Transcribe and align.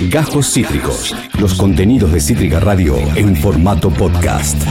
Gajos 0.00 0.52
Cítricos. 0.52 1.14
Los 1.40 1.54
contenidos 1.54 2.12
de 2.12 2.20
Cítrica 2.20 2.60
Radio 2.60 2.96
en 3.16 3.34
formato 3.34 3.88
podcast. 3.90 4.62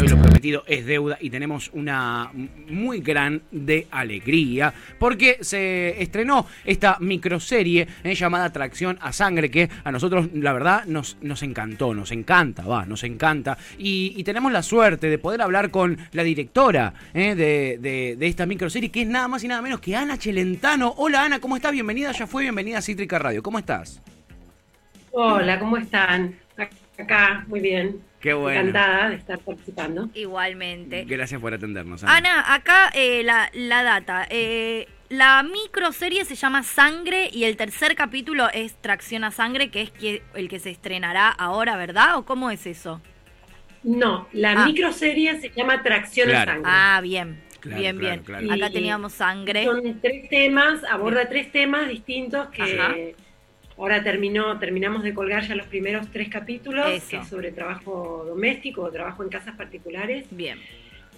Lo 0.00 0.16
prometido 0.20 0.62
es 0.68 0.86
deuda 0.86 1.18
y 1.20 1.28
tenemos 1.28 1.70
una 1.74 2.30
muy 2.70 3.00
gran 3.00 3.42
de 3.50 3.88
alegría 3.90 4.72
porque 5.00 5.38
se 5.40 6.00
estrenó 6.00 6.46
esta 6.64 6.96
microserie 7.00 7.88
eh, 8.04 8.14
llamada 8.14 8.44
Atracción 8.46 8.96
a 9.00 9.12
Sangre 9.12 9.50
que 9.50 9.68
a 9.84 9.90
nosotros 9.92 10.28
la 10.34 10.52
verdad 10.52 10.84
nos, 10.86 11.16
nos 11.20 11.42
encantó, 11.42 11.92
nos 11.92 12.12
encanta, 12.12 12.62
va, 12.64 12.86
nos 12.86 13.02
encanta 13.04 13.58
y, 13.76 14.14
y 14.16 14.24
tenemos 14.24 14.52
la 14.52 14.62
suerte 14.62 15.08
de 15.08 15.18
poder 15.18 15.42
hablar 15.42 15.70
con 15.70 15.98
la 16.12 16.22
directora 16.22 16.94
eh, 17.12 17.34
de, 17.34 17.78
de- 17.80 18.16
de 18.18 18.26
esta 18.26 18.46
microserie 18.46 18.90
que 18.90 19.02
es 19.02 19.08
nada 19.08 19.26
más 19.28 19.42
y 19.44 19.48
nada 19.48 19.62
menos 19.62 19.80
que 19.80 19.96
Ana 19.96 20.16
Chelentano. 20.16 20.94
Hola 20.96 21.24
Ana, 21.24 21.40
¿cómo 21.40 21.56
estás? 21.56 21.72
Bienvenida, 21.72 22.12
ya 22.12 22.26
fue 22.26 22.42
bienvenida 22.42 22.78
a 22.78 22.82
Cítrica 22.82 23.18
Radio. 23.18 23.42
¿Cómo 23.42 23.58
estás? 23.58 24.00
Hola, 25.12 25.58
¿cómo 25.58 25.76
están? 25.76 26.38
Acá, 26.98 27.44
muy 27.48 27.60
bien. 27.60 28.00
Qué 28.20 28.32
bueno. 28.34 28.60
Encantada 28.60 29.10
de 29.10 29.16
estar 29.16 29.38
participando. 29.40 30.08
Igualmente. 30.14 31.04
Gracias 31.06 31.40
por 31.40 31.52
atendernos. 31.52 32.04
Ana. 32.04 32.16
Ana, 32.16 32.54
acá 32.54 32.90
eh, 32.94 33.22
la, 33.24 33.50
la 33.54 33.82
data. 33.82 34.26
Eh, 34.30 34.86
la 35.08 35.42
microserie 35.42 36.24
se 36.24 36.34
llama 36.36 36.62
Sangre 36.62 37.28
y 37.32 37.44
el 37.44 37.56
tercer 37.56 37.94
capítulo 37.96 38.48
es 38.52 38.74
Tracción 38.80 39.24
a 39.24 39.30
Sangre, 39.32 39.70
que 39.70 39.82
es 39.82 39.90
que, 39.90 40.22
el 40.34 40.48
que 40.48 40.58
se 40.60 40.70
estrenará 40.70 41.28
ahora, 41.28 41.76
¿verdad? 41.76 42.16
¿O 42.16 42.24
cómo 42.24 42.50
es 42.50 42.66
eso? 42.66 43.00
No, 43.82 44.28
la 44.32 44.52
Ah. 44.52 44.66
microserie 44.66 45.40
se 45.40 45.50
llama 45.50 45.82
Tracción 45.82 46.28
Claro. 46.28 46.52
a 46.52 46.54
Sangre. 46.54 46.70
Ah, 46.72 47.00
bien. 47.02 47.42
Claro, 47.60 47.80
bien, 47.80 47.98
claro, 47.98 48.14
bien. 48.14 48.24
claro. 48.24 48.52
Acá 48.52 48.72
teníamos 48.72 49.12
sangre. 49.12 49.64
Son 49.64 50.00
tres 50.00 50.28
temas, 50.28 50.82
aborda 50.90 51.28
tres 51.28 51.50
temas 51.52 51.88
distintos 51.88 52.48
que 52.50 52.62
Ajá. 52.62 52.94
Ahora 53.82 54.02
terminó, 54.02 54.58
terminamos 54.58 55.02
de 55.02 55.12
colgar 55.12 55.46
ya 55.46 55.54
los 55.56 55.66
primeros 55.66 56.06
tres 56.12 56.28
capítulos, 56.28 56.86
Eso. 56.88 57.08
que 57.10 57.16
es 57.16 57.28
sobre 57.28 57.50
trabajo 57.52 58.24
doméstico 58.26 58.82
o 58.82 58.90
trabajo 58.90 59.22
en 59.22 59.28
casas 59.28 59.56
particulares. 59.56 60.26
Bien. 60.30 60.58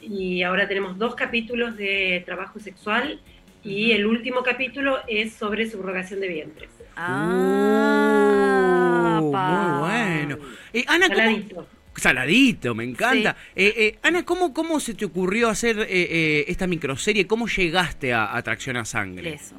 Y 0.01 0.43
ahora 0.43 0.67
tenemos 0.67 0.99
dos 0.99 1.15
capítulos 1.15 1.77
de 1.77 2.23
trabajo 2.27 2.59
sexual 2.59 3.21
y 3.63 3.93
el 3.93 4.07
último 4.07 4.43
capítulo 4.43 4.99
es 5.09 5.35
sobre 5.35 5.71
subrogación 5.71 6.21
de 6.21 6.29
vientres. 6.29 6.71
Ah, 6.97 8.01
Uh, 9.23 9.33
muy 9.33 9.81
bueno. 9.81 10.39
Eh, 10.73 10.85
Ana, 10.87 11.07
¿cómo- 11.09 11.19
Saladito. 11.19 11.67
Saladito, 11.97 12.75
me 12.75 12.85
encanta. 12.85 13.37
Eh, 13.55 13.73
eh, 13.77 13.99
Ana, 14.03 14.25
¿cómo, 14.25 14.53
¿cómo 14.53 14.81
se 14.81 14.95
te 14.95 15.05
ocurrió 15.05 15.49
hacer 15.49 15.79
eh, 15.81 15.87
eh, 15.91 16.45
esta 16.49 16.67
microserie? 16.67 17.27
¿Cómo 17.27 17.47
llegaste 17.47 18.13
a 18.13 18.37
Atracción 18.37 18.77
a 18.77 18.85
Sangre? 18.85 19.35
Eso. 19.35 19.57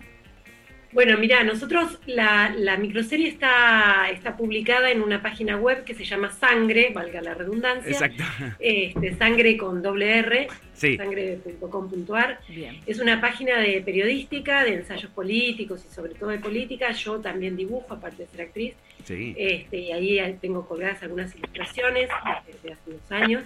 Bueno, 0.95 1.17
mira, 1.17 1.43
nosotros 1.43 1.99
la, 2.05 2.55
la 2.57 2.77
microserie 2.77 3.27
está, 3.27 4.09
está 4.09 4.37
publicada 4.37 4.89
en 4.91 5.01
una 5.01 5.21
página 5.21 5.57
web 5.57 5.83
que 5.83 5.93
se 5.93 6.05
llama 6.05 6.31
Sangre, 6.31 6.91
valga 6.93 7.21
la 7.21 7.33
redundancia. 7.33 7.91
Exacto. 7.91 8.23
Este, 8.59 9.13
sangre 9.17 9.57
con 9.57 9.81
doble 9.81 10.19
R, 10.19 10.47
Sí. 10.73 10.95
sangre.com.ar. 10.95 12.39
Bien. 12.47 12.79
Es 12.85 12.99
una 12.99 13.19
página 13.19 13.59
de 13.59 13.81
periodística, 13.81 14.63
de 14.63 14.75
ensayos 14.75 15.11
políticos 15.11 15.85
y 15.85 15.93
sobre 15.93 16.13
todo 16.15 16.29
de 16.29 16.39
política. 16.39 16.89
Yo 16.93 17.19
también 17.19 17.57
dibujo, 17.57 17.93
aparte 17.93 18.23
de 18.23 18.29
ser 18.29 18.41
actriz. 18.43 18.73
Sí. 19.03 19.35
Este, 19.37 19.77
y 19.77 19.91
ahí 19.91 20.37
tengo 20.41 20.65
colgadas 20.65 21.03
algunas 21.03 21.35
ilustraciones 21.35 22.09
desde 22.47 22.71
hace 22.73 22.89
unos 22.89 23.11
años. 23.11 23.43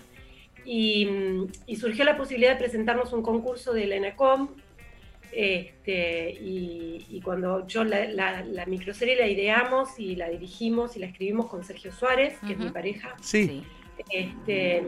Y, 0.66 1.10
y 1.66 1.78
surgió 1.78 2.06
la 2.06 2.16
posibilidad 2.16 2.52
de 2.54 2.60
presentarnos 2.60 3.12
un 3.12 3.24
concurso 3.24 3.74
de 3.74 3.88
la 3.88 3.96
ENACOM. 3.96 4.50
Este, 5.32 6.32
y, 6.32 7.06
y 7.10 7.22
cuando 7.22 7.68
yo 7.68 7.84
la, 7.84 8.06
la, 8.06 8.44
la 8.44 8.66
microserie 8.66 9.16
la 9.16 9.28
ideamos 9.28 10.00
y 10.00 10.16
la 10.16 10.30
dirigimos 10.30 10.96
y 10.96 11.00
la 11.00 11.06
escribimos 11.08 11.48
con 11.48 11.64
Sergio 11.64 11.92
Suárez, 11.92 12.38
que 12.46 12.54
es 12.54 12.60
mi 12.60 12.70
pareja, 12.70 13.16
Sí. 13.22 13.64
este, 14.10 14.84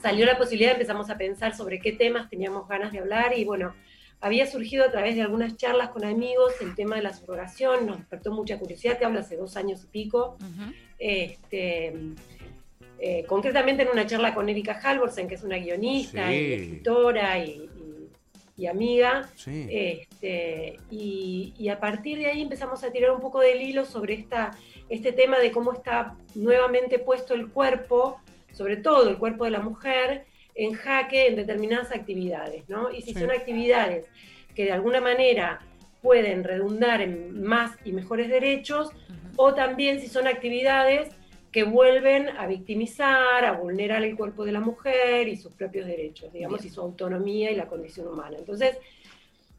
salió 0.00 0.24
la 0.26 0.38
posibilidad, 0.38 0.72
empezamos 0.72 1.10
a 1.10 1.18
pensar 1.18 1.54
sobre 1.56 1.78
qué 1.80 1.92
temas 1.92 2.30
teníamos 2.30 2.66
ganas 2.68 2.92
de 2.92 3.00
hablar 3.00 3.36
y 3.36 3.44
bueno, 3.44 3.74
había 4.20 4.46
surgido 4.46 4.84
a 4.84 4.90
través 4.90 5.14
de 5.14 5.22
algunas 5.22 5.56
charlas 5.56 5.90
con 5.90 6.04
amigos 6.04 6.52
el 6.60 6.74
tema 6.74 6.96
de 6.96 7.02
la 7.02 7.12
subrogación, 7.12 7.86
nos 7.86 7.98
despertó 7.98 8.32
mucha 8.32 8.58
curiosidad, 8.58 8.98
te 8.98 9.04
hablo 9.04 9.20
hace 9.20 9.36
dos 9.36 9.56
años 9.56 9.84
y 9.84 9.86
pico, 9.88 10.36
este, 10.98 11.92
eh, 12.98 13.24
concretamente 13.28 13.82
en 13.82 13.88
una 13.90 14.06
charla 14.06 14.34
con 14.34 14.48
Erika 14.48 14.80
Halvorsen, 14.82 15.28
que 15.28 15.36
es 15.36 15.42
una 15.44 15.56
guionista 15.58 16.28
Sí. 16.30 16.34
y 16.36 16.52
escritora 16.54 17.38
y, 17.44 17.68
y- 18.58 18.66
amiga, 18.66 19.28
Sí. 19.36 19.66
este, 19.70 20.76
y, 20.90 21.54
y 21.58 21.68
a 21.68 21.78
partir 21.80 22.18
de 22.18 22.26
ahí 22.26 22.42
empezamos 22.42 22.82
a 22.84 22.90
tirar 22.90 23.12
un 23.12 23.20
poco 23.20 23.40
del 23.40 23.62
hilo 23.62 23.84
sobre 23.84 24.14
esta, 24.14 24.50
este 24.88 25.12
tema 25.12 25.38
de 25.38 25.52
cómo 25.52 25.72
está 25.72 26.16
nuevamente 26.34 26.98
puesto 26.98 27.34
el 27.34 27.48
cuerpo, 27.50 28.20
sobre 28.52 28.76
todo 28.76 29.08
el 29.08 29.16
cuerpo 29.18 29.44
de 29.44 29.50
la 29.52 29.60
mujer, 29.60 30.26
en 30.54 30.74
jaque 30.74 31.28
en 31.28 31.36
determinadas 31.36 31.92
actividades, 31.92 32.68
¿no? 32.68 32.90
Y 32.90 33.02
si 33.02 33.14
Sí. 33.14 33.20
son 33.20 33.30
actividades 33.30 34.06
que 34.56 34.64
de 34.64 34.72
alguna 34.72 35.00
manera 35.00 35.60
pueden 36.02 36.42
redundar 36.42 37.00
en 37.00 37.40
más 37.42 37.76
y 37.84 37.92
mejores 37.92 38.28
derechos, 38.28 38.90
o 39.36 39.54
también 39.54 40.00
si 40.00 40.08
son 40.08 40.26
actividades 40.26 41.10
que 41.52 41.64
vuelven 41.64 42.28
a 42.28 42.46
victimizar, 42.46 43.44
a 43.44 43.52
vulnerar 43.52 44.02
el 44.04 44.16
cuerpo 44.16 44.44
de 44.44 44.52
la 44.52 44.60
mujer 44.60 45.28
y 45.28 45.36
sus 45.36 45.52
propios 45.54 45.86
derechos, 45.86 46.32
digamos, 46.32 46.60
Bien. 46.60 46.70
y 46.70 46.74
su 46.74 46.80
autonomía 46.80 47.50
y 47.50 47.56
la 47.56 47.66
condición 47.66 48.06
humana. 48.08 48.36
Entonces, 48.38 48.78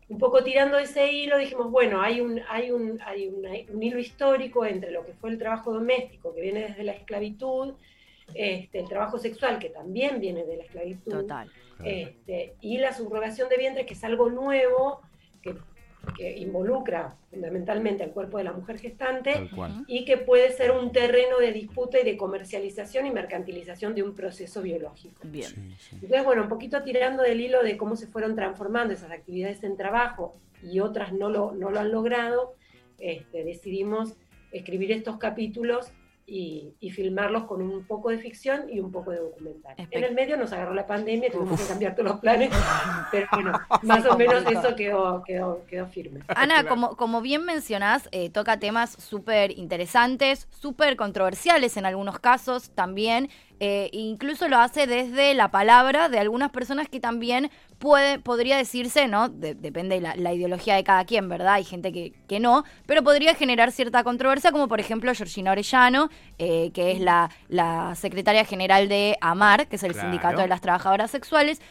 un 0.07 0.17
poco 0.17 0.43
tirando 0.43 0.77
ese 0.77 1.11
hilo, 1.11 1.37
dijimos, 1.37 1.69
bueno, 1.71 2.01
hay 2.01 2.21
un, 2.21 2.41
hay 2.49 2.71
un, 2.71 2.99
hay 3.05 3.27
una- 3.27 3.51
un 3.73 3.83
hilo 3.83 3.99
histórico 3.99 4.65
entre 4.65 4.91
lo 4.91 5.05
que 5.05 5.13
fue 5.13 5.29
el 5.29 5.37
trabajo 5.37 5.71
doméstico, 5.73 6.33
que 6.33 6.41
viene 6.41 6.61
desde 6.67 6.83
la 6.83 6.93
esclavitud, 6.93 7.73
este, 8.33 8.79
el 8.79 8.87
trabajo 8.87 9.17
sexual, 9.17 9.57
que 9.59 9.69
también 9.69 10.19
viene 10.19 10.45
de 10.45 10.57
la 10.57 10.63
esclavitud, 10.63 11.11
Total. 11.11 11.49
este, 11.83 12.53
y 12.61 12.77
la 12.77 12.93
subrogación 12.93 13.49
de 13.49 13.57
vientre, 13.57 13.85
que 13.85 13.93
es 13.95 14.03
algo 14.03 14.29
nuevo, 14.29 15.01
que, 16.15 16.37
involucra 16.37 17.15
fundamentalmente 17.29 18.03
al 18.03 18.11
cuerpo 18.11 18.37
de 18.37 18.43
la 18.43 18.53
mujer 18.53 18.79
gestante, 18.79 19.49
y 19.87 20.05
que 20.05 20.17
puede 20.17 20.51
ser 20.51 20.71
un 20.71 20.91
terreno 20.91 21.39
de 21.39 21.51
disputa 21.51 21.99
y 21.99 22.03
de 22.03 22.17
comercialización 22.17 23.05
y 23.05 23.11
mercantilización 23.11 23.95
de 23.95 24.03
un 24.03 24.15
proceso 24.15 24.61
biológico. 24.61 25.21
Bien. 25.23 25.49
Sí, 25.49 25.75
sí. 25.79 25.95
Entonces, 25.95 26.23
bueno, 26.25 26.43
un 26.43 26.49
poquito 26.49 26.83
tirando 26.83 27.23
del 27.23 27.41
hilo 27.41 27.63
de 27.63 27.77
cómo 27.77 27.95
se 27.95 28.07
fueron 28.07 28.35
transformando 28.35 28.93
esas 28.93 29.11
actividades 29.11 29.63
en 29.63 29.77
trabajo 29.77 30.35
y 30.63 30.79
otras 30.79 31.13
no 31.13 31.29
lo, 31.29 31.51
no 31.53 31.69
lo 31.69 31.79
han 31.79 31.91
logrado, 31.91 32.55
este, 32.97 33.43
decidimos 33.43 34.15
escribir 34.51 34.91
estos 34.91 35.17
capítulos 35.17 35.91
y, 36.29 36.75
y 36.79 36.91
filmarlos 36.91 37.45
con 37.45 37.61
un 37.61 37.83
poco 37.85 38.09
de 38.09 38.19
ficción 38.19 38.69
y 38.71 38.79
un 38.79 38.91
poco 38.91 39.11
de 39.11 39.17
documental. 39.19 39.75
Espe- 39.77 39.87
En 39.97 40.03
el 40.03 40.13
medio 40.13 40.37
nos 40.37 40.53
agarró 40.53 40.73
la 40.73 40.85
pandemia, 40.85 41.31
tuvimos 41.31 41.59
que 41.59 41.67
cambiar 41.67 41.95
todos 41.95 42.09
los 42.11 42.19
planes, 42.19 42.49
pero 43.11 43.27
bueno, 43.31 43.59
más 43.81 44.05
o 44.05 44.17
menos 44.17 44.43
eso 44.45 44.75
quedó, 44.75 45.23
quedó, 45.23 45.65
quedó 45.65 45.87
firme. 45.87 46.21
Ana, 46.27 46.63
como, 46.67 46.95
como 46.95 47.21
bien 47.21 47.43
mencionás, 47.45 48.07
eh, 48.11 48.29
toca 48.29 48.59
temas 48.59 48.91
súper 48.91 49.51
interesantes, 49.57 50.47
súper 50.51 50.95
controversiales 50.95 51.77
en 51.77 51.85
algunos 51.85 52.19
casos 52.19 52.69
también. 52.71 53.29
Eh, 53.59 53.89
incluso 53.93 54.47
lo 54.47 54.57
hace 54.57 54.87
desde 54.87 55.33
la 55.33 55.51
palabra 55.51 56.09
de 56.09 56.19
algunas 56.19 56.49
personas 56.51 56.87
que 56.87 56.99
también 56.99 57.51
puede, 57.77 58.19
podría 58.19 58.57
decirse, 58.57 59.07
¿no? 59.07 59.29
De- 59.29 59.53
depende 59.55 59.95
de 59.95 60.01
la, 60.01 60.15
la 60.15 60.33
ideología 60.33 60.75
de 60.75 60.83
cada 60.83 61.05
quien, 61.05 61.29
¿verdad? 61.29 61.53
Hay 61.55 61.63
gente 61.63 61.91
que, 61.91 62.13
que 62.27 62.39
no, 62.39 62.63
pero 62.85 63.03
podría 63.03 63.35
generar 63.35 63.71
cierta 63.71 64.03
controversia, 64.03 64.51
como 64.51 64.67
por 64.67 64.79
ejemplo 64.79 65.13
Georgina 65.13 65.51
Orellano, 65.51 66.09
eh, 66.37 66.71
que 66.73 66.91
es 66.91 66.99
la, 66.99 67.29
la 67.47 67.95
secretaria 67.95 68.45
general 68.45 68.89
de 68.89 69.17
AMAR, 69.21 69.67
que 69.67 69.75
es 69.77 69.83
el 69.83 69.91
Claro. 69.93 70.07
sindicato 70.09 70.41
de 70.41 70.47
las 70.47 70.61
trabajadoras 70.61 71.11
sexuales. 71.11 71.61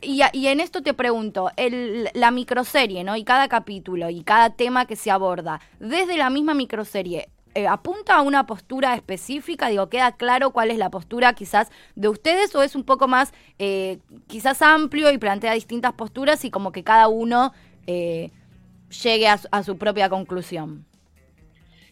Y, 0.00 0.22
y 0.32 0.46
en 0.46 0.60
esto 0.60 0.82
te 0.82 0.94
pregunto, 0.94 1.50
el- 1.56 2.08
la 2.14 2.30
microserie, 2.30 3.04
¿no? 3.04 3.14
Y 3.16 3.24
cada 3.24 3.48
capítulo 3.48 4.08
y 4.08 4.22
cada 4.22 4.50
tema 4.50 4.86
que 4.86 4.96
se 4.96 5.10
aborda, 5.10 5.60
desde 5.80 6.16
la 6.16 6.30
misma 6.30 6.54
microserie, 6.54 7.28
eh, 7.56 7.66
¿apunta 7.68 8.16
a 8.16 8.22
una 8.22 8.46
postura 8.46 8.94
específica? 8.94 9.68
Digo, 9.68 9.88
¿queda 9.88 10.12
claro 10.16 10.50
cuál 10.52 10.70
es 10.70 10.78
la 10.78 10.90
postura 10.90 11.34
quizás 11.34 11.70
de 11.96 12.08
ustedes 12.08 12.54
o 12.54 12.62
es 12.62 12.76
un 12.76 12.84
poco 12.84 13.08
más 13.08 13.32
eh, 13.58 14.00
quizás 14.28 14.62
amplio 14.62 15.10
y 15.12 15.18
plantea 15.18 15.52
distintas 15.54 15.94
posturas 15.94 16.44
y 16.44 16.50
como 16.50 16.72
que 16.72 16.84
cada 16.84 17.08
uno 17.08 17.52
eh, 17.86 18.32
llegue 19.02 19.28
a 19.28 19.38
su, 19.38 19.48
a 19.52 19.62
su 19.64 19.78
propia 19.78 20.08
conclusión? 20.08 20.86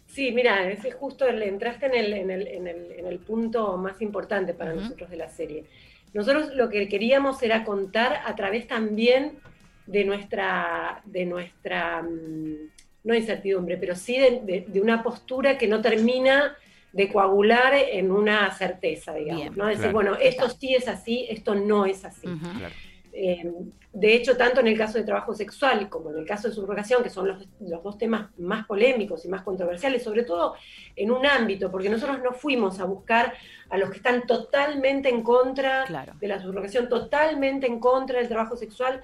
Sí, 0.07 0.33
mira, 0.33 0.71
ese 0.71 0.89
es 0.89 0.95
justo, 0.95 1.27
el- 1.27 1.43
entraste 1.43 1.87
en 1.87 1.95
el, 1.95 2.13
en, 2.13 2.31
el, 2.31 2.47
en, 2.49 2.67
el, 2.69 2.93
en 2.93 3.07
el 3.07 3.19
punto 3.21 3.77
más 3.77 4.01
importante 4.03 4.55
para 4.55 4.75
nosotros 4.75 5.11
de 5.11 5.17
la 5.17 5.29
serie. 5.29 5.67
Nosotros 6.13 6.55
lo 6.55 6.69
que 6.69 6.89
queríamos 6.89 7.43
era 7.43 7.65
contar 7.65 8.21
a 8.25 8.35
través 8.37 8.67
también 8.69 9.43
de 9.87 10.05
nuestra, 10.05 11.03
de 11.05 11.27
nuestra 11.27 12.03
mm, 12.03 12.71
no 13.05 13.15
incertidumbre, 13.15 13.77
pero 13.77 13.95
sí 13.95 14.19
de, 14.19 14.41
de- 14.45 14.65
de 14.67 14.81
una 14.81 15.03
postura 15.03 15.57
que 15.59 15.69
no 15.69 15.81
termina 15.81 16.57
de 16.93 17.09
coagular 17.13 17.75
en 17.75 18.11
una 18.11 18.51
certeza, 18.55 19.15
digamos, 19.15 19.43
Bien. 19.43 19.55
¿no? 19.57 19.67
Decir, 19.67 19.81
Claro. 19.83 19.93
bueno, 19.95 20.15
esto 20.17 20.49
sí 20.49 20.75
es 20.75 20.89
así, 20.89 21.27
esto 21.29 21.55
no 21.55 21.87
es 21.87 22.05
así. 22.05 22.27
Claro. 22.59 22.75
Eh, 23.17 23.49
de 23.93 24.17
hecho, 24.17 24.37
tanto 24.37 24.59
en 24.59 24.67
el 24.67 24.77
caso 24.77 24.99
de 24.99 25.05
trabajo 25.05 25.33
sexual 25.35 25.89
como 25.89 26.11
en 26.11 26.19
el 26.19 26.27
caso 26.27 26.49
de 26.49 26.55
subrogación, 26.55 27.01
que 27.05 27.11
son 27.11 27.29
los, 27.29 27.47
dos 27.61 27.97
temas 27.97 28.29
más 28.39 28.67
polémicos 28.67 29.25
y 29.25 29.29
más 29.29 29.43
controversiales, 29.43 30.03
sobre 30.03 30.25
todo 30.25 30.57
en 30.97 31.13
un 31.13 31.25
ámbito, 31.25 31.71
porque 31.71 31.89
nosotros 31.89 32.19
no 32.21 32.33
fuimos 32.33 32.81
a 32.81 32.87
buscar 32.87 33.33
a 33.71 33.79
los 33.79 33.91
que 33.91 33.99
están 33.99 34.27
totalmente 34.27 35.09
en 35.09 35.23
contra 35.23 35.85
de 36.19 36.27
la 36.27 36.43
subrogación, 36.43 36.89
totalmente 36.89 37.69
en 37.69 37.79
contra 37.79 38.19
del 38.19 38.27
trabajo 38.27 38.57
sexual, 38.57 39.01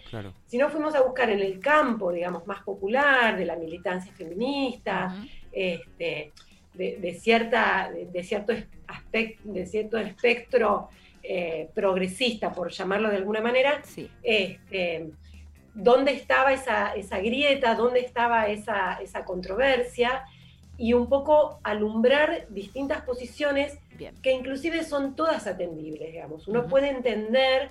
sino 0.46 0.68
fuimos 0.70 0.96
a 0.96 1.02
buscar 1.02 1.30
en 1.30 1.38
el 1.38 1.60
campo, 1.60 2.10
digamos, 2.10 2.44
más 2.48 2.64
popular, 2.64 3.36
de 3.38 3.46
la 3.46 3.54
militancia 3.54 4.12
feminista, 4.12 5.14
este, 5.52 6.32
de, 6.74 7.14
cierta, 7.20 7.92
de, 7.92 8.24
cierto 8.24 8.54
aspecto, 8.88 9.52
de 9.52 9.66
cierto 9.66 9.98
espectro 9.98 10.88
eh, 11.22 11.68
progresista, 11.74 12.52
por 12.52 12.70
llamarlo 12.70 13.10
de 13.10 13.16
alguna 13.16 13.40
manera, 13.40 13.82
este, 14.22 15.10
dónde 15.74 16.12
estaba 16.12 16.52
esa, 16.52 17.18
grieta, 17.18 17.74
dónde 17.74 18.00
estaba 18.00 18.48
esa, 18.48 19.24
controversia, 19.24 20.24
y 20.76 20.94
un 20.94 21.08
poco 21.08 21.60
alumbrar 21.62 22.46
distintas 22.48 23.02
posiciones 23.02 23.78
que 24.22 24.32
inclusive 24.32 24.82
son 24.82 25.14
todas 25.14 25.46
atendibles, 25.46 26.10
digamos. 26.10 26.48
Uno 26.48 26.66
puede 26.68 26.88
entender 26.88 27.68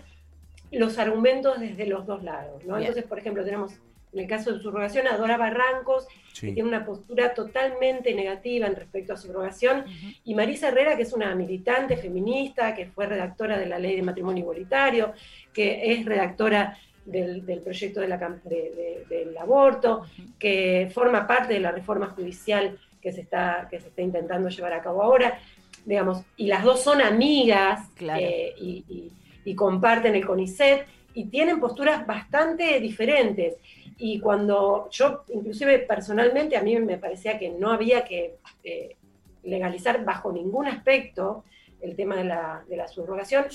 los 0.71 0.99
argumentos 0.99 1.59
desde 1.59 1.87
los 1.87 2.05
dos 2.05 2.21
lados, 2.23 2.63
¿no? 2.65 2.77
Entonces, 2.77 3.03
por 3.05 3.17
ejemplo, 3.17 3.43
tenemos 3.43 3.73
en 4.11 4.19
el 4.19 4.27
caso 4.27 4.51
de 4.51 4.59
subrogación, 4.59 5.07
Adora 5.07 5.37
Barrancos, 5.37 6.07
que 6.33 6.53
tiene 6.53 6.67
una 6.67 6.85
postura 6.85 7.33
totalmente 7.33 8.13
negativa 8.13 8.65
en 8.65 8.75
respecto 8.75 9.13
a 9.13 9.17
subrogación, 9.17 9.85
y 10.23 10.33
Marisa 10.33 10.69
Herrera, 10.69 10.95
que 10.95 11.03
es 11.03 11.13
una 11.13 11.35
militante 11.35 11.95
feminista, 11.97 12.73
que 12.73 12.87
fue 12.87 13.05
redactora 13.05 13.57
de 13.57 13.67
la 13.67 13.77
ley 13.77 13.95
de 13.95 14.01
matrimonio 14.01 14.41
igualitario, 14.41 15.13
que 15.53 15.91
es 15.93 16.05
redactora 16.05 16.77
del, 17.05 17.61
proyecto 17.63 17.99
de 18.01 18.07
la, 18.07 18.17
del 18.17 19.37
aborto, 19.37 20.05
que 20.37 20.89
forma 20.93 21.27
parte 21.27 21.53
de 21.53 21.59
la 21.59 21.71
reforma 21.71 22.07
judicial 22.07 22.79
que 23.01 23.11
se, 23.11 23.21
está, 23.21 23.67
que 23.69 23.79
se 23.79 23.87
está 23.89 24.01
intentando 24.01 24.49
llevar 24.49 24.73
a 24.73 24.81
cabo 24.81 25.03
ahora, 25.03 25.39
digamos, 25.85 26.23
y 26.35 26.47
las 26.47 26.63
dos 26.63 26.83
son 26.83 27.01
amigas 27.01 27.89
eh, 27.99 28.53
y, 28.59 29.11
y 29.45 29.55
comparten 29.55 30.15
el 30.15 30.25
CONICET 30.25 30.85
y 31.13 31.25
tienen 31.25 31.59
posturas 31.59 32.05
bastante 32.05 32.79
diferentes. 32.79 33.55
Y 33.99 34.19
cuando 34.19 34.89
yo, 34.91 35.23
inclusive 35.33 35.79
personalmente, 35.79 36.55
a 36.57 36.63
mí 36.63 36.77
me 36.79 36.97
parecía 36.97 37.37
que 37.37 37.49
no 37.49 37.71
había 37.71 38.05
que 38.05 38.37
eh, 38.63 38.95
legalizar 39.43 40.03
bajo 40.05 40.31
ningún 40.31 40.67
aspecto 40.67 41.43
el 41.81 41.95
tema 41.95 42.15
de 42.15 42.23
la, 42.23 42.63
de 42.67 42.77
la 42.77 42.87
subrogación. 42.87 43.45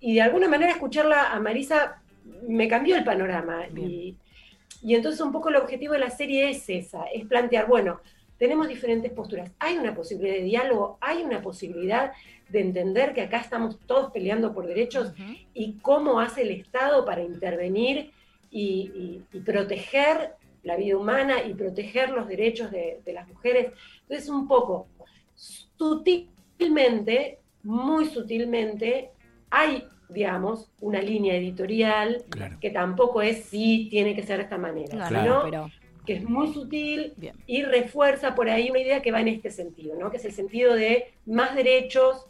Y 0.00 0.14
de 0.14 0.22
alguna 0.22 0.48
manera 0.48 0.72
escucharla 0.72 1.32
a 1.32 1.38
Marisa 1.38 2.00
me 2.48 2.66
cambió 2.66 2.96
el 2.96 3.04
panorama. 3.04 3.66
Y, 3.76 4.16
y, 4.82 4.94
entonces 4.94 5.20
un 5.20 5.32
poco 5.32 5.50
el 5.50 5.56
objetivo 5.56 5.92
de 5.92 6.00
la 6.00 6.10
serie 6.10 6.50
es 6.50 6.68
esa, 6.68 7.04
es 7.12 7.26
plantear, 7.26 7.66
bueno, 7.66 8.00
tenemos 8.38 8.68
diferentes 8.68 9.12
posturas, 9.12 9.50
hay 9.58 9.76
una 9.76 9.94
posibilidad 9.94 10.34
de 10.34 10.44
diálogo, 10.44 10.96
hay 11.02 11.22
una 11.22 11.42
posibilidad 11.42 12.12
de 12.48 12.60
entender 12.60 13.12
que 13.12 13.20
acá 13.20 13.38
estamos 13.38 13.78
todos 13.86 14.10
peleando 14.12 14.54
por 14.54 14.66
derechos 14.66 15.12
y 15.52 15.74
cómo 15.82 16.20
hace 16.20 16.42
el 16.42 16.50
Estado 16.52 17.04
para 17.04 17.22
intervenir 17.22 18.12
y, 18.50 19.22
proteger 19.44 20.34
la 20.62 20.76
vida 20.76 20.96
humana 20.96 21.42
y 21.42 21.54
proteger 21.54 22.10
los 22.10 22.28
derechos 22.28 22.70
de, 22.70 23.00
las 23.06 23.26
mujeres. 23.28 23.72
Entonces, 24.02 24.28
un 24.28 24.46
poco 24.46 24.86
sutilmente, 25.34 27.38
muy 27.62 28.06
sutilmente, 28.06 29.10
hay, 29.50 29.84
digamos, 30.08 30.70
una 30.80 31.00
línea 31.00 31.34
editorial 31.34 32.24
que 32.60 32.70
tampoco 32.70 33.22
es 33.22 33.44
si 33.44 33.88
tiene 33.90 34.14
que 34.14 34.22
ser 34.22 34.38
de 34.38 34.44
esta 34.44 34.58
manera, 34.58 35.08
sino 35.08 35.70
que 36.04 36.14
es 36.14 36.28
muy 36.28 36.52
sutil 36.52 37.14
y 37.46 37.62
refuerza 37.62 38.34
por 38.34 38.48
ahí 38.48 38.70
una 38.70 38.80
idea 38.80 39.02
que 39.02 39.12
va 39.12 39.20
en 39.20 39.28
este 39.28 39.50
sentido, 39.50 39.96
¿no? 39.98 40.10
que 40.10 40.16
es 40.16 40.24
el 40.24 40.32
sentido 40.32 40.74
de 40.74 41.12
más 41.26 41.54
derechos, 41.54 42.26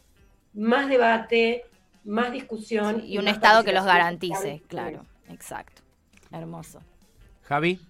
más 0.53 0.89
debate, 0.89 1.65
más 2.05 2.33
discusión. 2.33 3.03
y 3.05 3.19
un 3.19 3.29
Estado 3.29 3.65
que 3.65 3.73
los 3.73 3.85
garantice, 3.85 4.63
claro, 4.69 5.05
exacto. 5.29 5.83
Hermoso. 6.33 6.81
Javi. 7.43 7.81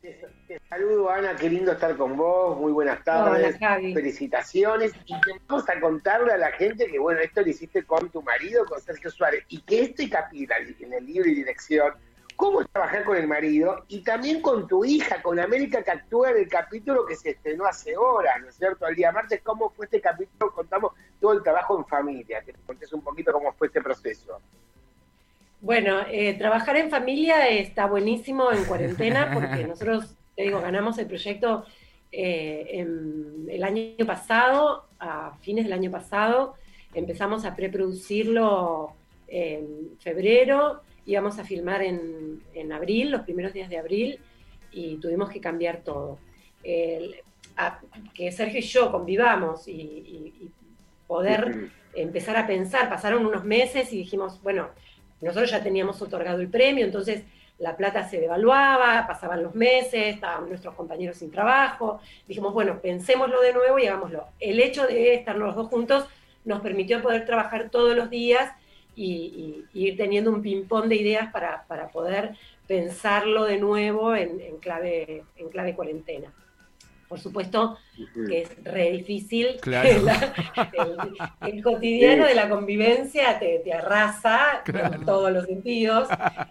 Te, 0.00 0.60
saludo, 0.68 1.10
Ana, 1.10 1.34
qué 1.34 1.48
lindo 1.48 1.72
estar 1.72 1.96
con 1.96 2.16
vos. 2.16 2.58
Muy 2.58 2.72
buenas 2.72 3.02
tardes. 3.02 3.56
Felicitaciones. 3.58 4.92
Y 5.06 5.14
vamos 5.48 5.68
a 5.68 5.80
contarle 5.80 6.32
a 6.32 6.36
la 6.36 6.52
gente 6.52 6.86
que, 6.86 6.98
bueno, 6.98 7.20
esto 7.20 7.40
lo 7.40 7.48
hiciste 7.48 7.84
con 7.84 8.10
tu 8.10 8.22
marido, 8.22 8.66
con 8.66 8.80
Sergio 8.80 9.10
Suárez, 9.10 9.44
y 9.48 9.60
que 9.62 9.82
este 9.82 10.08
capítulo 10.10 10.54
en 10.80 10.92
el 10.92 11.06
libro 11.06 11.28
y 11.30 11.34
dirección, 11.34 11.94
cómo 12.36 12.64
trabajar 12.66 13.04
con 13.04 13.16
el 13.16 13.26
marido 13.26 13.84
y 13.88 14.02
también 14.02 14.42
con 14.42 14.66
tu 14.68 14.84
hija, 14.84 15.22
con 15.22 15.40
América, 15.40 15.82
que 15.82 15.90
actúa 15.90 16.30
en 16.32 16.38
el 16.38 16.48
capítulo 16.48 17.06
que 17.06 17.16
se 17.16 17.30
estrenó 17.30 17.64
hace 17.64 17.96
horas, 17.96 18.40
¿no 18.42 18.48
es 18.48 18.56
cierto? 18.56 18.86
El 18.86 18.96
día 18.96 19.12
martes, 19.12 19.40
¿cómo 19.42 19.70
fue 19.70 19.86
este 19.86 20.00
capítulo? 20.00 20.52
Contamos 20.52 20.92
todo 21.20 21.32
el 21.32 21.42
trabajo 21.42 21.78
en 21.78 21.86
familia. 21.86 22.42
Que 22.42 22.52
te 22.52 22.58
contes 22.66 22.92
un 22.92 23.00
poquito 23.00 23.32
cómo 23.32 23.52
fue 23.54 23.68
este 23.68 23.80
proceso. 23.80 24.38
Bueno, 25.64 26.00
eh, 26.10 26.34
trabajar 26.34 26.76
en 26.76 26.90
familia 26.90 27.48
está 27.48 27.86
buenísimo 27.86 28.52
en 28.52 28.66
cuarentena 28.66 29.30
porque 29.32 29.64
nosotros, 29.66 30.14
te 30.36 30.42
digo, 30.42 30.60
ganamos 30.60 30.98
el 30.98 31.06
proyecto 31.06 31.64
eh, 32.12 32.86
el 33.48 33.64
año 33.64 34.04
pasado, 34.06 34.84
a 34.98 35.38
fines 35.40 35.64
del 35.64 35.72
año 35.72 35.90
pasado, 35.90 36.52
empezamos 36.92 37.46
a 37.46 37.56
preproducirlo 37.56 38.92
en 39.26 39.96
febrero, 40.00 40.82
íbamos 41.06 41.38
a 41.38 41.44
filmar 41.44 41.80
en, 41.80 42.42
abril, 42.70 43.10
los 43.10 43.22
primeros 43.22 43.54
días 43.54 43.70
de 43.70 43.78
abril, 43.78 44.18
y 44.70 44.96
tuvimos 44.96 45.30
que 45.30 45.40
cambiar 45.40 45.78
todo. 45.78 46.18
que 46.62 48.32
Sergio 48.32 48.58
y 48.58 48.62
yo 48.62 48.92
convivamos 48.92 49.66
y 49.66 50.50
poder 51.06 51.70
empezar 51.94 52.36
a 52.36 52.46
pensar, 52.46 52.90
pasaron 52.90 53.24
unos 53.24 53.44
meses 53.44 53.90
y 53.94 53.96
dijimos, 53.96 54.42
bueno, 54.42 54.68
nosotros 55.24 55.50
ya 55.50 55.62
teníamos 55.62 56.00
otorgado 56.00 56.40
el 56.40 56.48
premio, 56.48 56.84
entonces 56.84 57.24
la 57.58 57.76
plata 57.76 58.08
se 58.08 58.20
devaluaba, 58.20 59.06
pasaban 59.06 59.42
los 59.42 59.54
meses, 59.54 60.14
estaban 60.14 60.48
nuestros 60.48 60.74
compañeros 60.74 61.18
sin 61.18 61.30
trabajo. 61.30 62.00
Dijimos, 62.26 62.52
bueno, 62.52 62.80
pensémoslo 62.80 63.40
de 63.40 63.52
nuevo 63.52 63.78
y 63.78 63.86
hagámoslo. 63.86 64.26
El 64.40 64.60
hecho 64.60 64.86
de 64.86 65.14
estar 65.14 65.36
los 65.36 65.54
dos 65.54 65.68
juntos 65.68 66.06
nos 66.44 66.60
permitió 66.60 67.00
poder 67.00 67.24
trabajar 67.24 67.70
todos 67.70 67.96
los 67.96 68.10
días 68.10 68.52
y, 68.96 69.64
ir 69.72 69.96
teniendo 69.96 70.30
un 70.30 70.42
ping-pong 70.42 70.86
de 70.86 70.96
ideas 70.96 71.32
para, 71.32 71.64
poder 71.92 72.36
pensarlo 72.66 73.44
de 73.44 73.58
nuevo 73.58 74.14
en, 74.14 74.58
clave, 74.60 75.24
en 75.36 75.48
clave 75.48 75.74
cuarentena. 75.74 76.32
Por 77.14 77.20
supuesto 77.20 77.78
que 78.26 78.42
es 78.42 78.64
re 78.64 78.90
difícil. 78.90 79.60
el, 81.42 81.62
cotidiano 81.62 82.26
de 82.26 82.34
la 82.34 82.48
convivencia 82.48 83.38
te, 83.38 83.72
arrasa 83.72 84.64
en 84.66 85.04
todos 85.04 85.30
los 85.30 85.46
sentidos. 85.46 86.08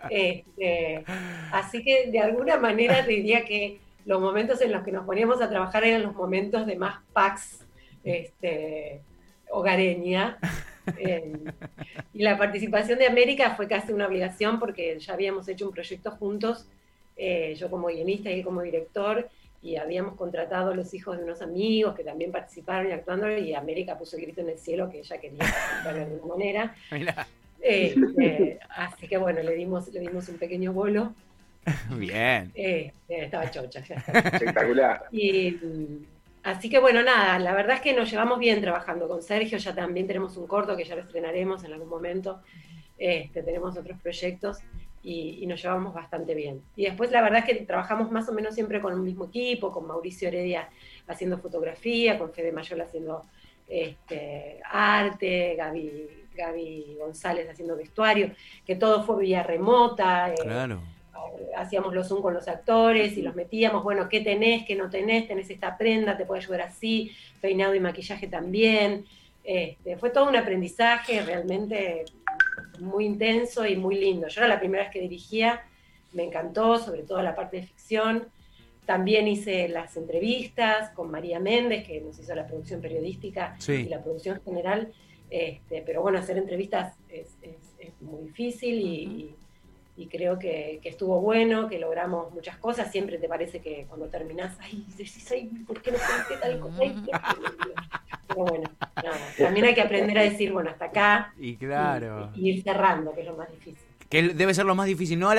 Este, 0.10 1.03
así 1.51 1.84
que 1.84 2.10
de 2.10 2.20
alguna 2.20 2.55
manera 2.55 3.03
te 3.03 3.12
diría 3.12 3.43
que 3.43 3.82
los 4.05 4.22
momentos 4.22 4.62
en 4.62 4.72
los 4.72 4.86
que 4.86 4.93
nos 4.93 5.05
poníamos 5.05 5.41
a 5.41 5.50
trabajar 5.50 5.84
eran 5.84 6.03
los 6.03 6.15
momentos 6.15 6.65
de 6.65 6.77
más 6.77 7.01
pax 7.12 7.65
este, 8.05 9.01
hogareña. 9.50 10.38
Eh, 10.98 11.39
y 12.13 12.24
la 12.24 12.38
participación 12.38 13.00
de 13.00 13.08
América 13.08 13.55
fue 13.55 13.70
casi 13.70 13.93
una 13.93 14.05
obligación 14.05 14.60
porque 14.60 15.00
ya 15.00 15.13
habíamos 15.13 15.48
hecho 15.48 15.65
un 15.65 15.72
proyecto 15.72 16.12
juntos, 16.12 16.67
eh, 17.15 17.55
yo 17.58 17.70
como 17.70 17.88
guionista 17.88 18.29
y 18.29 18.39
él 18.39 18.43
como 18.43 18.62
director, 18.62 19.29
y 19.63 19.77
habíamos 19.77 20.15
contratado 20.15 20.72
a 20.72 20.75
los 20.75 20.93
hijos 20.93 21.17
de 21.17 21.24
unos 21.24 21.41
amigos 21.41 21.96
que 21.96 22.03
también 22.03 22.32
participaron 22.32 22.89
y 22.89 22.91
actuando, 22.91 23.32
y 23.36 23.53
América 23.53 23.98
puso 23.98 24.17
el 24.17 24.24
grito 24.24 24.41
en 24.41 24.50
el 24.50 24.60
cielo 24.60 24.89
que 24.89 25.00
ella 25.00 25.17
quería 25.17 25.39
participar 25.39 25.96
de 25.96 26.01
alguna 26.01 26.36
manera. 26.36 26.75
Este, 27.65 28.60
así 28.75 29.08
que 29.08 29.15
bueno, 29.15 29.41
le 29.41 29.55
dimos, 29.55 29.88
le 29.88 30.01
dimos 30.01 30.27
un 30.27 30.38
pequeño 30.38 30.74
bolo. 30.74 31.13
Bien. 31.98 32.51
Eh, 32.55 32.91
estaba 33.08 33.50
chocha. 33.50 33.79
Espectacular. 33.79 35.05
Y, 35.13 35.58
así 36.43 36.70
que 36.70 36.79
bueno, 36.79 37.01
nada, 37.03 37.39
la 37.39 37.53
verdad 37.53 37.77
es 37.77 37.82
que 37.82 37.93
nos 37.93 38.12
llevamos 38.12 38.38
bien 38.38 38.60
trabajando 38.60 39.08
con 39.08 39.22
Sergio, 39.22 39.58
ya 39.60 39.74
también 39.74 40.08
tenemos 40.08 40.36
un 40.36 40.46
corto 40.46 40.75
que 40.75 40.84
ya 40.84 40.96
lo 40.96 41.03
estrenaremos 41.03 41.63
en 41.63 41.72
algún 41.72 41.88
momento, 41.88 42.41
este, 42.98 43.41
tenemos 43.43 43.77
otros 43.77 43.98
proyectos 44.01 44.58
y, 45.03 45.45
nos 45.45 45.62
llevamos 45.62 45.93
bastante 45.93 46.33
bien. 46.33 46.62
Y 46.75 46.86
después 46.86 47.12
la 47.12 47.22
verdad 47.22 47.39
es 47.39 47.45
que 47.45 47.65
trabajamos 47.65 48.10
más 48.10 48.27
o 48.29 48.33
menos 48.33 48.55
siempre 48.55 48.81
con 48.81 48.93
el 48.93 49.00
mismo 49.00 49.25
equipo, 49.25 49.72
con 49.72 49.86
Mauricio 49.86 50.29
Heredia 50.29 50.69
haciendo 51.07 51.38
fotografía, 51.38 52.17
con 52.17 52.31
Fede 52.31 52.53
Mayol 52.53 52.81
haciendo 52.81 53.24
este, 53.67 54.62
arte, 54.63 55.55
Gaby, 55.57 56.10
Gaby 56.36 56.95
González 57.00 57.50
haciendo 57.50 57.75
vestuario, 57.75 58.31
que 58.65 58.75
todo 58.75 59.03
fue 59.03 59.22
vía 59.22 59.43
remota. 59.43 60.31
Eh, 60.31 60.36
claro. 60.41 60.81
hacíamos 61.57 61.93
los 61.93 62.07
Zoom 62.07 62.22
con 62.22 62.33
los 62.33 62.48
actores 62.48 63.17
y 63.17 63.22
los 63.22 63.36
metíamos, 63.36 63.83
bueno, 63.83 64.07
¿qué 64.07 64.22
tenés, 64.22 64.65
qué 64.65 64.75
no 64.75 64.89
tenés? 64.89 65.27
¿Tenés 65.27 65.50
esta 65.50 65.77
prenda? 65.77 66.15
¿Te 66.15 66.25
puede 66.25 66.41
ayudar 66.41 66.62
así? 66.62 67.12
Peinado 67.41 67.75
y 67.75 67.81
maquillaje 67.81 68.27
también. 68.27 69.05
Este, 69.43 69.98
fue 69.98 70.10
todo 70.10 70.29
un 70.29 70.38
aprendizaje 70.38 71.22
realmente 71.22 72.05
muy 72.79 73.05
intenso 73.05 73.65
y 73.65 73.75
muy 73.75 73.95
lindo. 73.95 74.27
Yo 74.27 74.41
era 74.41 74.48
la 74.48 74.60
primera 74.60 74.83
vez 74.83 74.91
que 74.91 75.00
dirigía, 75.00 75.62
me 76.13 76.24
encantó, 76.24 76.77
sobre 76.77 77.03
todo 77.03 77.22
la 77.22 77.36
parte 77.36 77.57
de 77.57 77.63
ficción. 77.63 78.27
También 78.86 79.27
hice 79.27 79.69
las 79.69 79.95
entrevistas 79.95 80.89
con 80.91 81.10
María 81.10 81.39
Méndez, 81.39 81.88
que 81.88 82.01
nos 82.01 82.19
hizo 82.19 82.36
la 82.36 82.45
producción 82.45 82.81
periodística 82.81 83.57
y 83.67 83.86
la 83.86 84.03
producción 84.03 84.41
general. 84.43 84.91
Este, 85.29 85.81
pero 85.81 86.01
bueno, 86.01 86.19
hacer 86.19 86.38
entrevistas 86.38 86.95
es, 87.10 87.38
muy 88.00 88.24
difícil 88.24 88.79
y, 88.79 89.36
creo 90.09 90.39
que, 90.39 90.79
estuvo 90.83 91.21
bueno, 91.21 91.67
que 91.67 91.79
logramos 91.79 92.33
muchas 92.33 92.57
cosas. 92.57 92.91
Siempre 92.91 93.17
te 93.17 93.27
parece 93.27 93.59
que 93.59 93.85
cuando 93.88 94.07
terminás, 94.07 94.57
ay, 94.59 94.85
decís, 94.97 95.31
ay, 95.31 95.50
¿por 95.67 95.81
qué 95.81 95.91
no 95.91 95.97
conté 95.97 96.41
tal 96.41 96.59
cosa? 96.59 96.77
Pero 98.27 98.45
bueno, 98.45 98.69
también 99.38 99.65
hay 99.65 99.75
que 99.75 99.81
aprender 99.81 100.17
a 100.17 100.23
decir, 100.23 100.51
bueno, 100.51 100.71
hasta 100.71 100.85
acá. 100.85 101.33
Y 101.38 101.55
claro. 101.55 102.31
y 102.35 102.50
ir 102.50 102.63
cerrando, 102.63 103.13
que 103.13 103.21
es 103.21 103.27
lo 103.27 103.35
más 103.35 103.51
difícil 103.51 103.77
que 104.13 104.21
debe 104.21 104.53
ser 104.53 104.65
lo 104.65 104.75
más 104.75 104.85
difícil. 104.85 105.17
¿no? 105.17 105.31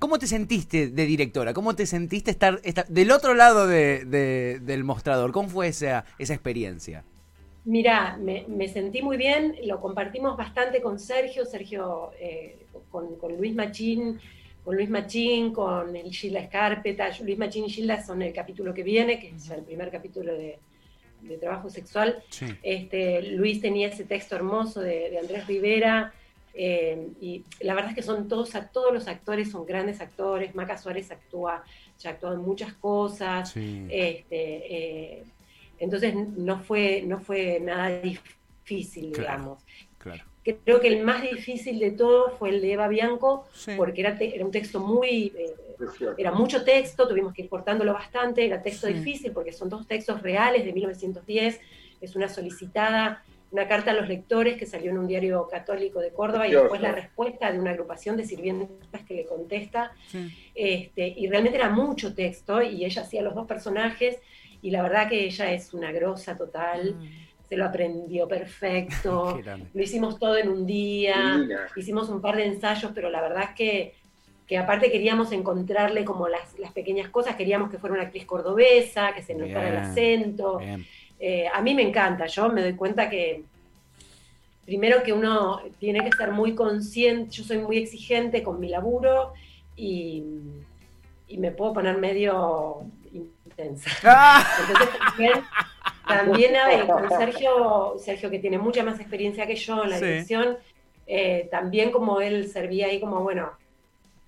¿Cómo 0.00 0.18
te 0.18 0.26
sentiste 0.26 0.88
de 0.88 1.06
directora? 1.06 1.54
¿Cómo 1.54 1.76
te 1.76 1.86
sentiste 1.86 2.32
estar, 2.32 2.60
del 2.60 3.12
otro 3.12 3.34
lado 3.34 3.68
del 3.68 4.82
mostrador? 4.82 5.30
¿Cómo 5.30 5.48
fue 5.48 5.68
esa, 5.68 6.04
esa 6.18 6.34
experiencia? 6.34 7.04
Mira, 7.66 8.16
me, 8.16 8.68
sentí 8.68 9.02
muy 9.02 9.16
bien, 9.16 9.56
lo 9.64 9.80
compartimos 9.80 10.36
bastante 10.36 10.80
con 10.80 11.00
Sergio, 11.00 11.44
Sergio 11.44 12.12
eh, 12.16 12.64
con, 12.92 13.18
Luis 13.36 13.56
Machín, 13.56 14.20
con 14.62 14.76
Luis 14.76 14.88
Machín, 14.88 15.52
con 15.52 15.96
el 15.96 16.12
Gilda 16.12 16.38
Escarpeta. 16.38 17.10
Luis 17.24 17.36
Machín 17.36 17.64
y 17.64 17.70
Gilda 17.70 18.00
son 18.06 18.22
el 18.22 18.32
capítulo 18.32 18.72
que 18.72 18.84
viene, 18.84 19.18
que 19.18 19.30
es 19.30 19.50
el 19.50 19.64
primer 19.64 19.90
capítulo 19.90 20.32
de, 20.32 20.60
trabajo 21.40 21.68
sexual. 21.68 22.22
Este, 22.62 23.20
Luis 23.32 23.60
tenía 23.60 23.88
ese 23.88 24.04
texto 24.04 24.36
hermoso 24.36 24.80
de 24.80 25.18
Andrés 25.18 25.48
Rivera. 25.48 26.14
Eh, 26.54 27.08
y 27.20 27.44
la 27.60 27.74
verdad 27.74 27.90
es 27.90 27.96
que 27.96 28.02
son 28.02 28.28
todos, 28.28 28.52
todos 28.72 28.94
los 28.94 29.08
actores 29.08 29.50
son 29.50 29.66
grandes 29.66 30.00
actores. 30.00 30.54
Maca 30.54 30.78
Suárez 30.78 31.10
actúa, 31.10 31.64
ya 31.98 32.10
actuado 32.10 32.36
en 32.36 32.42
muchas 32.42 32.74
cosas. 32.74 33.52
Este, 33.56 34.28
eh, 34.30 35.24
entonces 35.78 36.14
no 36.14 36.60
fue, 36.60 37.02
no 37.02 37.20
fue 37.20 37.60
nada 37.60 38.00
difícil, 38.00 39.12
digamos. 39.12 39.62
Creo 40.64 40.80
que 40.80 40.88
el 40.88 41.02
más 41.02 41.22
difícil 41.22 41.80
de 41.80 41.90
todo 41.90 42.30
fue 42.38 42.50
el 42.50 42.60
de 42.60 42.72
Eva 42.74 42.86
Bianco, 42.86 43.46
porque 43.76 44.00
era, 44.00 44.16
era, 44.20 44.44
un 44.44 44.52
texto 44.52 44.78
muy, 44.78 45.32
eh, 45.36 45.54
era 46.16 46.30
mucho 46.30 46.64
texto, 46.64 47.08
tuvimos 47.08 47.32
que 47.32 47.42
ir 47.42 47.48
cortándolo 47.48 47.92
bastante, 47.92 48.46
era 48.46 48.62
texto 48.62 48.86
difícil 48.86 49.32
porque 49.32 49.52
son 49.52 49.68
dos 49.68 49.88
textos 49.88 50.22
reales 50.22 50.64
de 50.64 50.72
1910, 50.72 51.60
es 52.00 52.14
una 52.14 52.28
solicitada 52.28 53.24
una 53.50 53.68
carta 53.68 53.92
a 53.92 53.94
los 53.94 54.08
lectores 54.08 54.58
que 54.58 54.66
salió 54.66 54.90
en 54.90 54.98
un 54.98 55.06
diario 55.06 55.46
católico 55.48 56.00
de 56.00 56.10
Córdoba 56.10 56.48
y 56.48 56.52
después 56.52 56.80
la 56.80 56.92
respuesta 56.92 57.50
de 57.52 57.58
una 57.58 57.70
agrupación 57.70 58.16
de 58.16 58.26
sirvientas 58.26 59.02
que 59.06 59.14
le 59.14 59.24
contesta. 59.24 59.92
Este, 60.54 61.14
y 61.16 61.28
realmente 61.28 61.58
era 61.58 61.70
mucho 61.70 62.14
texto 62.14 62.60
y 62.60 62.84
ella 62.84 63.02
hacía 63.02 63.22
los 63.22 63.34
dos 63.34 63.46
personajes 63.46 64.18
y 64.66 64.70
la 64.72 64.82
verdad 64.82 65.08
que 65.08 65.24
ella 65.24 65.52
es 65.52 65.72
una 65.74 65.92
grosa 65.92 66.36
total. 66.36 66.96
Mm. 66.96 67.48
Se 67.48 67.56
lo 67.56 67.64
aprendió 67.66 68.26
perfecto, 68.26 69.38
lo 69.74 69.80
hicimos 69.80 70.18
todo 70.18 70.36
en 70.36 70.48
un 70.48 70.66
día, 70.66 71.38
hicimos 71.76 72.08
un 72.08 72.20
par 72.20 72.34
de 72.34 72.46
ensayos, 72.46 72.90
pero 72.92 73.08
la 73.08 73.20
verdad 73.20 73.44
es 73.44 73.50
que, 73.50 73.94
que 74.44 74.58
aparte 74.58 74.90
queríamos 74.90 75.30
encontrarle 75.30 76.04
como 76.04 76.26
las, 76.26 76.58
las, 76.58 76.72
pequeñas 76.72 77.10
cosas, 77.10 77.36
queríamos 77.36 77.70
que 77.70 77.78
fuera 77.78 77.94
una 77.94 78.02
actriz 78.02 78.24
cordobesa, 78.26 79.14
que 79.14 79.22
se 79.22 79.36
notara 79.36 79.68
el 79.68 79.76
acento. 79.76 80.58
Eh, 81.20 81.46
a 81.46 81.62
mí 81.62 81.72
me 81.72 81.82
encanta, 81.82 82.26
yo 82.26 82.48
me 82.48 82.62
doy 82.62 82.74
cuenta 82.74 83.08
que 83.08 83.44
primero 84.64 85.04
que 85.04 85.12
uno 85.12 85.60
tiene 85.78 86.00
que 86.00 86.08
estar 86.08 86.32
muy 86.32 86.56
consciente, 86.56 87.30
yo 87.30 87.44
soy 87.44 87.58
muy 87.58 87.78
exigente 87.78 88.42
con 88.42 88.58
mi 88.58 88.68
laburo 88.68 89.32
y, 89.76 90.24
me 91.38 91.50
puedo 91.52 91.74
poner 91.74 91.98
medio 91.98 92.86
intensa. 93.56 93.90
Entonces 94.60 95.42
también, 96.06 96.54
con 96.86 97.08
Sergio, 97.08 97.96
Sergio 97.98 98.30
que 98.30 98.38
tiene 98.38 98.58
mucha 98.58 98.82
más 98.84 99.00
experiencia 99.00 99.46
que 99.46 99.56
yo 99.56 99.84
en 99.84 99.90
la 99.90 99.98
dirección, 99.98 100.56
eh, 101.06 101.48
también 101.50 101.90
como 101.90 102.20
él 102.20 102.48
servía 102.48 102.86
ahí 102.86 103.00
como, 103.00 103.20
bueno, 103.20 103.50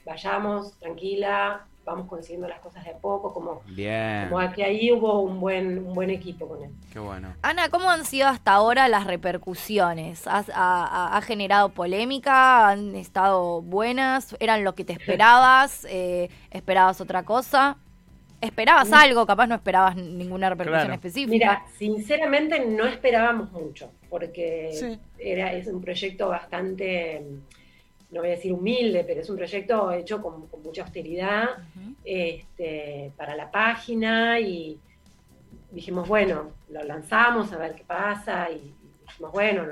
vayamos, 0.05 0.77
tranquila, 0.79 1.67
vamos 1.85 2.09
consiguiendo 2.09 2.49
las 2.49 2.61
cosas 2.61 2.85
de 2.85 2.91
a 2.91 2.99
poco, 2.99 3.33
como, 3.33 3.63
Bien. 3.67 4.29
como 4.29 4.53
que 4.53 4.65
ahí 4.65 4.93
hubo 4.93 5.21
un 5.21 5.41
buen, 5.41 5.87
un 5.87 5.95
buen 5.95 6.11
equipo 6.11 6.47
con 6.47 6.63
él. 6.63 6.71
Qué 6.93 6.99
bueno. 6.99 7.35
Ana, 7.43 7.69
¿cómo 7.71 7.91
han 7.91 8.05
sido 8.05 8.29
hasta 8.29 8.53
ahora 8.53 8.89
las 8.89 9.07
repercusiones? 9.07 10.25
ha, 10.27 11.21
generado 11.25 11.71
polémica? 11.71 12.69
¿Han 12.69 12.95
estado 12.95 13.63
buenas? 13.63 14.37
¿Eran 14.41 14.65
lo 14.65 14.75
que 14.75 14.85
te 14.85 14.93
esperabas? 14.99 15.87
Eh, 15.89 16.29
¿Esperabas 16.51 17.01
otra 17.01 17.23
cosa? 17.25 17.79
¿Esperabas 18.41 18.91
mm. 18.91 18.95
algo? 18.95 19.27
Capaz 19.27 19.47
no 19.47 19.55
esperabas 19.55 19.97
ninguna 19.97 20.51
repercusión 20.51 20.93
específica. 20.93 21.31
Mira, 21.31 21.65
sinceramente 21.77 22.65
no 22.65 22.87
esperábamos 22.87 23.51
mucho, 23.53 23.91
porque 24.09 24.99
era, 25.19 25.53
es 25.53 25.67
un 25.67 25.81
proyecto 25.81 26.29
bastante 26.29 27.25
no 28.11 28.21
voy 28.21 28.29
a 28.29 28.33
decir 28.33 28.53
humilde, 28.53 29.05
pero 29.07 29.21
es 29.21 29.29
un 29.29 29.37
proyecto 29.37 29.93
hecho 29.93 30.23
con, 30.23 30.49
mucha 30.63 30.83
austeridad 30.83 31.51
este, 32.05 33.13
para 33.17 33.37
la 33.37 33.51
página 33.51 34.41
y 34.41 34.79
dijimos, 35.71 36.09
bueno, 36.09 36.53
lo 36.71 36.83
lanzamos 36.85 37.53
a 37.53 37.59
ver 37.59 37.75
qué 37.75 37.85
pasa 37.85 38.51
y, 38.51 38.75
dijimos, 39.03 39.33
bueno, 39.33 39.67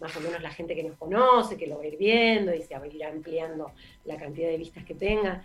más 0.00 0.14
o 0.16 0.20
menos 0.20 0.42
la 0.42 0.50
gente 0.50 0.74
que 0.74 0.82
nos 0.82 0.98
conoce, 0.98 1.56
que 1.56 1.66
lo 1.66 1.78
va 1.78 1.84
a 1.84 1.86
ir 1.86 1.96
viendo 1.96 2.54
y 2.54 2.62
se 2.62 2.76
va 2.76 2.84
a 2.84 2.86
ir 2.86 3.04
ampliando 3.04 3.72
la 4.04 4.16
cantidad 4.16 4.48
de 4.48 4.58
vistas 4.58 4.84
que 4.84 4.94
tenga. 4.94 5.42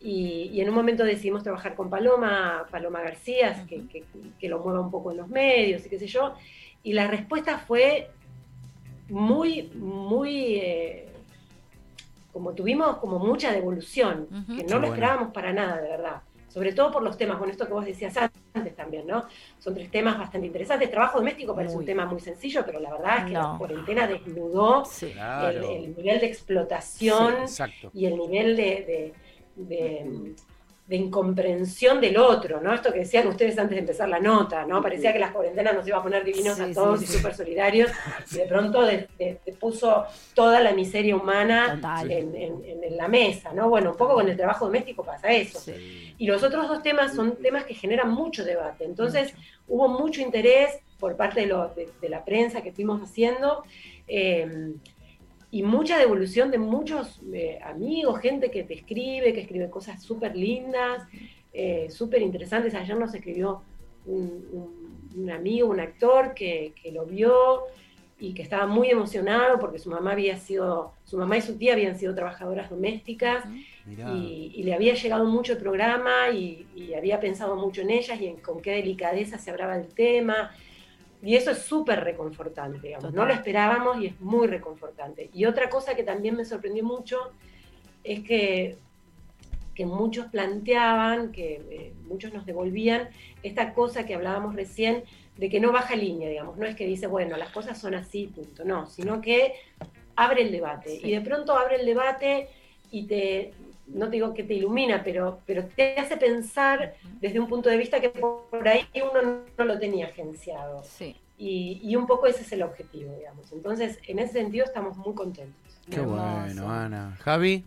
Y, 0.00 0.60
en 0.60 0.68
un 0.68 0.74
momento 0.74 1.04
decidimos 1.04 1.42
trabajar 1.42 1.74
con 1.74 1.90
Paloma, 1.90 2.66
Paloma 2.70 3.00
García, 3.00 3.66
que, 3.66 4.48
lo 4.48 4.60
mueva 4.60 4.80
un 4.80 4.90
poco 4.90 5.10
en 5.10 5.16
los 5.16 5.28
medios 5.28 5.84
y 5.84 5.88
qué 5.88 5.98
sé 5.98 6.06
yo. 6.06 6.34
Y 6.82 6.92
la 6.92 7.06
respuesta 7.06 7.58
fue 7.58 8.10
muy, 9.08 9.70
muy... 9.74 10.56
Eh, 10.56 11.04
como 12.32 12.52
tuvimos 12.52 12.98
como 12.98 13.18
mucha 13.18 13.52
devolución, 13.52 14.28
que 14.46 14.62
no 14.62 14.78
lo 14.78 14.88
esperábamos 14.88 15.32
para 15.32 15.52
nada, 15.52 15.80
de 15.80 15.88
verdad. 15.88 16.22
Sobre 16.48 16.72
todo 16.72 16.92
por 16.92 17.02
los 17.02 17.18
temas, 17.18 17.38
con 17.38 17.50
esto 17.50 17.66
que 17.66 17.72
vos 17.72 17.84
decías 17.84 18.16
antes 18.16 18.76
también, 18.76 19.06
¿no? 19.06 19.24
Son 19.58 19.74
tres 19.74 19.90
temas 19.90 20.16
bastante 20.16 20.46
interesantes. 20.46 20.90
Trabajo 20.90 21.18
doméstico 21.18 21.54
parece 21.54 21.76
un 21.76 21.84
tema 21.84 22.06
muy 22.06 22.20
sencillo, 22.20 22.62
pero 22.64 22.78
la 22.78 22.92
verdad 22.92 23.18
es 23.18 23.24
que 23.24 23.32
la 23.32 23.54
cuarentena 23.58 24.06
desnudó 24.06 24.84
el, 25.02 25.96
nivel 25.96 26.20
de 26.20 26.26
explotación 26.26 27.34
y 27.92 28.06
el 28.06 28.16
nivel 28.16 28.56
de 28.56 28.64
de 28.64 29.14
incomprensión 30.96 32.00
del 32.00 32.16
otro, 32.16 32.60
¿no? 32.60 32.72
Esto 32.72 32.92
que 32.92 33.00
decían 33.00 33.26
ustedes 33.26 33.58
antes 33.58 33.74
de 33.74 33.80
empezar 33.80 34.08
la 34.08 34.20
nota, 34.20 34.64
¿no? 34.64 34.80
Parecía 34.80 35.12
que 35.12 35.18
las 35.18 35.32
cuarentenas 35.32 35.74
nos 35.74 35.86
iba 35.86 35.98
a 35.98 36.02
poner 36.02 36.24
divinos 36.24 36.58
a 36.60 36.72
todos 36.72 37.02
y 37.02 37.06
súper 37.06 37.34
solidarios, 37.34 37.90
y 38.32 38.36
de 38.36 38.46
pronto 38.46 38.86
te 38.86 39.38
puso 39.60 40.06
toda 40.34 40.60
la 40.60 40.72
miseria 40.72 41.14
humana 41.14 41.78
en, 42.08 42.96
la 42.96 43.06
mesa, 43.06 43.52
¿no? 43.52 43.68
Bueno, 43.68 43.90
un 43.90 43.96
poco 43.96 44.14
con 44.14 44.28
el 44.28 44.36
trabajo 44.36 44.64
doméstico 44.64 45.04
pasa 45.04 45.30
eso. 45.30 45.70
Y 46.16 46.26
los 46.26 46.42
otros 46.42 46.68
dos 46.68 46.82
temas 46.82 47.14
son 47.14 47.36
temas 47.36 47.64
que 47.64 47.74
generan 47.74 48.10
mucho 48.10 48.44
debate, 48.44 48.84
entonces 48.84 49.34
hubo 49.66 49.88
mucho 49.88 50.22
interés 50.22 50.80
por 50.98 51.16
parte 51.16 51.46
de, 51.46 51.88
de 52.00 52.08
la 52.08 52.24
prensa 52.24 52.62
que 52.62 52.70
estuvimos 52.70 53.02
haciendo. 53.02 53.62
Eh, 54.08 54.72
y 55.50 55.62
mucha 55.62 55.98
devolución 55.98 56.50
de 56.50 56.58
muchos 56.58 57.20
eh, 57.32 57.58
amigos, 57.64 58.20
gente 58.20 58.50
que 58.50 58.64
te 58.64 58.74
escribe, 58.74 59.32
que 59.32 59.40
escribe 59.40 59.70
cosas 59.70 60.02
súper 60.02 60.36
lindas, 60.36 61.02
eh, 61.52 61.88
súper 61.90 62.20
interesantes. 62.20 62.74
Ayer 62.74 62.96
nos 62.96 63.14
escribió 63.14 63.62
un, 64.04 65.30
amigo, 65.30 65.68
un 65.68 65.80
actor 65.80 66.34
que, 66.34 66.74
lo 66.92 67.06
vio 67.06 67.62
y 68.18 68.34
que 68.34 68.42
estaba 68.42 68.66
muy 68.66 68.90
emocionado 68.90 69.58
porque 69.58 69.78
su 69.78 69.90
mamá 69.90 70.12
había 70.12 70.36
sido, 70.36 70.92
su 71.04 71.16
mamá 71.16 71.38
y 71.38 71.42
su 71.42 71.56
tía 71.56 71.72
habían 71.72 71.98
sido 71.98 72.14
trabajadoras 72.14 72.68
domésticas 72.68 73.44
y, 73.86 74.62
le 74.62 74.74
había 74.74 74.94
llegado 74.94 75.24
mucho 75.24 75.54
el 75.54 75.58
programa 75.58 76.28
y, 76.30 76.66
y, 76.76 76.92
había 76.92 77.20
pensado 77.20 77.56
mucho 77.56 77.80
en 77.80 77.90
ellas 77.90 78.20
y 78.20 78.26
en 78.26 78.36
con 78.36 78.60
qué 78.60 78.72
delicadeza 78.72 79.38
se 79.38 79.50
hablaba 79.50 79.78
del 79.78 79.94
tema 79.94 80.50
y 81.22 81.34
eso 81.34 81.50
es 81.50 81.58
súper 81.58 82.04
reconfortante, 82.04 82.86
digamos. 82.86 83.12
No 83.12 83.26
lo 83.26 83.32
esperábamos 83.32 84.00
y 84.00 84.06
es 84.06 84.20
muy 84.20 84.46
reconfortante. 84.46 85.30
Y 85.32 85.46
otra 85.46 85.68
cosa 85.68 85.94
que 85.94 86.04
también 86.04 86.36
me 86.36 86.44
sorprendió 86.44 86.84
mucho 86.84 87.32
es 88.04 88.20
que, 88.20 88.76
que 89.74 89.84
muchos 89.84 90.26
planteaban, 90.26 91.32
que 91.32 91.60
eh, 91.70 91.92
muchos 92.06 92.32
nos 92.32 92.46
devolvían 92.46 93.08
esta 93.42 93.74
cosa 93.74 94.06
que 94.06 94.14
hablábamos 94.14 94.54
recién 94.54 95.02
de 95.36 95.48
que 95.48 95.60
no 95.60 95.72
baja 95.72 95.96
línea, 95.96 96.28
digamos. 96.28 96.56
No 96.56 96.66
es 96.66 96.76
que 96.76 96.86
dice, 96.86 97.08
bueno, 97.08 97.36
las 97.36 97.50
cosas 97.50 97.78
son 97.78 97.94
así, 97.94 98.28
punto. 98.28 98.64
No, 98.64 98.86
sino 98.86 99.20
que 99.20 99.54
abre 100.14 100.42
el 100.42 100.52
debate. 100.52 101.00
Y 101.02 101.10
de 101.10 101.20
pronto 101.20 101.56
abre 101.56 101.76
el 101.76 101.86
debate 101.86 102.48
y 102.90 103.06
te, 103.06 103.52
no 103.88 104.06
te 104.06 104.12
digo 104.12 104.34
que 104.34 104.44
te 104.44 104.54
ilumina, 104.54 105.02
pero, 105.02 105.40
pero 105.46 105.64
te 105.64 105.96
hace 105.98 106.16
pensar 106.16 106.94
desde 107.20 107.40
un 107.40 107.48
punto 107.48 107.68
de 107.68 107.76
vista 107.76 108.00
que 108.00 108.10
por 108.10 108.66
ahí 108.66 108.86
uno 108.94 109.42
no 109.56 109.64
lo 109.64 109.78
tenía 109.78 110.06
agenciado. 110.06 110.82
y, 111.36 111.94
un 111.96 112.06
poco 112.06 112.26
ese 112.26 112.42
es 112.42 112.52
el 112.52 112.62
objetivo, 112.62 113.14
digamos. 113.16 113.50
Entonces, 113.52 113.98
en 114.06 114.18
ese 114.18 114.34
sentido 114.34 114.64
estamos 114.64 114.96
muy 114.96 115.14
contentos. 115.14 115.80
Qué 115.90 116.00
bueno, 116.00 116.70
Ana. 116.70 117.16
Javi. 117.20 117.64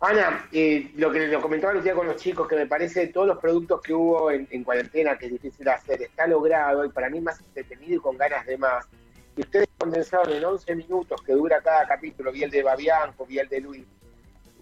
Ana, 0.00 0.48
eh, 0.50 0.92
lo 0.96 1.10
que 1.10 1.26
lo 1.26 1.42
comentaba 1.42 1.74
el 1.74 1.82
día 1.82 1.94
con 1.94 2.06
los 2.06 2.16
chicos, 2.16 2.48
que 2.48 2.56
me 2.56 2.66
parece 2.66 3.08
todos 3.08 3.26
los 3.26 3.38
productos 3.38 3.82
que 3.82 3.92
hubo 3.92 4.30
en, 4.30 4.64
cuarentena, 4.64 5.18
que 5.18 5.26
es 5.26 5.32
difícil 5.32 5.68
hacer, 5.68 6.00
está 6.00 6.26
logrado 6.26 6.86
y 6.86 6.88
para 6.88 7.10
mí 7.10 7.20
más 7.20 7.38
entretenido 7.40 7.96
y 7.96 7.98
con 7.98 8.16
ganas 8.16 8.46
de 8.46 8.56
más. 8.56 8.88
Y 9.36 9.42
ustedes 9.42 9.68
condensaron 9.76 10.32
en 10.32 10.42
11 10.42 10.74
minutos 10.74 11.20
que 11.22 11.34
dura 11.34 11.60
cada 11.60 11.86
capítulo, 11.86 12.32
vi 12.32 12.44
el 12.44 12.50
de 12.50 12.62
Babianco, 12.62 13.26
vi 13.26 13.40
el 13.40 13.48
de 13.48 13.60
Luis, 13.60 13.84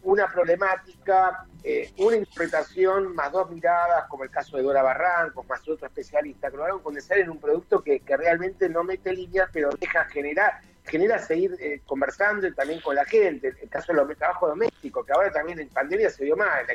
una 0.03 0.27
problemática, 0.27 1.47
eh, 1.63 1.93
una 1.99 2.17
interpretación, 2.17 3.15
más 3.15 3.33
dos 3.33 3.51
miradas, 3.51 4.07
como 4.09 4.25
el 4.25 4.31
caso 4.31 4.57
de 4.57 4.63
Dora 4.63 4.83
Barrancos, 4.83 5.47
más 5.49 5.61
otro 5.69 5.87
especialista, 5.87 6.51
que 6.51 6.57
lograron 6.57 6.83
condensar 6.83 7.19
en 7.19 7.31
un 7.31 7.39
producto 7.39 7.83
que, 7.83 8.01
que 8.01 8.17
realmente 8.17 8.69
no 8.69 8.85
mete 8.85 9.13
líneas, 9.13 9.49
pero 9.53 9.71
deja 9.71 10.05
generar 10.07 10.61
genera 10.89 11.19
seguir 11.19 11.55
eh, 11.61 11.83
conversando 11.87 12.51
también 12.55 12.81
con 12.81 12.95
la 12.95 13.05
gente. 13.05 13.55
El 13.61 13.69
caso 13.69 13.93
de 13.93 13.99
los 13.99 14.17
trabajos 14.17 14.49
domésticos, 14.49 15.05
que 15.05 15.13
ahora 15.13 15.31
también 15.31 15.61
en 15.61 15.69
pandemia 15.69 16.11
se 16.11 16.25
dio 16.25 16.37
más, 16.37 16.67
la 16.67 16.75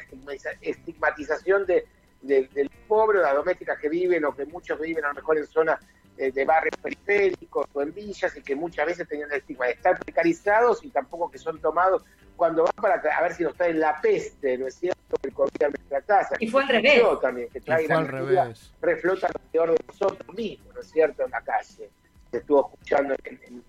estigmatización 0.62 1.66
de, 1.66 1.86
del 2.24 2.70
pobre, 2.88 3.20
las 3.20 3.36
domésticas 3.36 3.78
que 3.80 3.90
viven 3.90 4.26
o 4.26 4.36
que 4.36 4.46
muchos 4.46 4.80
viven 4.80 5.04
a 5.06 5.10
lo 5.10 5.16
mejor 5.16 5.38
en 5.38 5.46
zonas 5.46 5.80
eh, 6.18 6.32
de 6.32 6.46
barrios 6.46 6.76
periféricos 6.82 7.66
o 7.74 7.82
en 7.82 7.94
villas 7.94 8.36
y 8.38 8.42
que 8.42 8.56
muchas 8.56 8.86
veces 8.86 9.08
tenían 9.08 9.32
el 9.32 9.38
estigma 9.38 9.66
de 9.66 9.74
estar 9.74 10.00
precarizados 10.00 10.84
y 10.84 10.90
tampoco 10.90 11.30
que 11.30 11.38
son 11.38 11.60
tomados 11.60 12.04
cuando 12.36 12.64
van 12.64 12.74
para 12.76 12.96
a 12.96 13.22
ver 13.22 13.34
si 13.34 13.44
nos 13.44 13.56
traen 13.56 13.80
la 13.80 14.00
peste, 14.02 14.58
¿no 14.58 14.68
es 14.68 14.76
cierto? 14.76 15.16
El 15.22 15.34
COVID 15.34 15.64
a 15.64 15.70
nuestra 15.70 16.02
casa. 16.02 16.36
Y 16.40 16.48
fue 16.48 16.64
al 16.64 16.70
revés. 16.70 17.04
También, 17.22 17.50
que 17.50 17.62
trae 17.62 17.86
al 17.92 18.08
revés. 18.08 18.74
reflota 18.82 19.28
lo 19.28 19.52
peor 19.52 19.72
de 19.72 19.78
nosotros 19.88 20.36
mismos, 20.36 20.74
¿no 20.74 20.82
es 20.82 20.90
cierto? 20.90 21.24
En 21.24 21.32
la 21.32 21.42
calle. 21.42 21.90
Se 22.32 22.38
estuvo 22.38 22.72
escuchando 22.72 23.16
en 23.24 23.64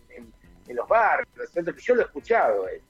en 0.68 0.76
los 0.76 0.88
barrios, 0.88 1.28
Que 1.52 1.80
yo 1.80 1.94
lo 1.94 2.02
he 2.02 2.04
escuchado 2.04 2.68
esto. 2.68 2.87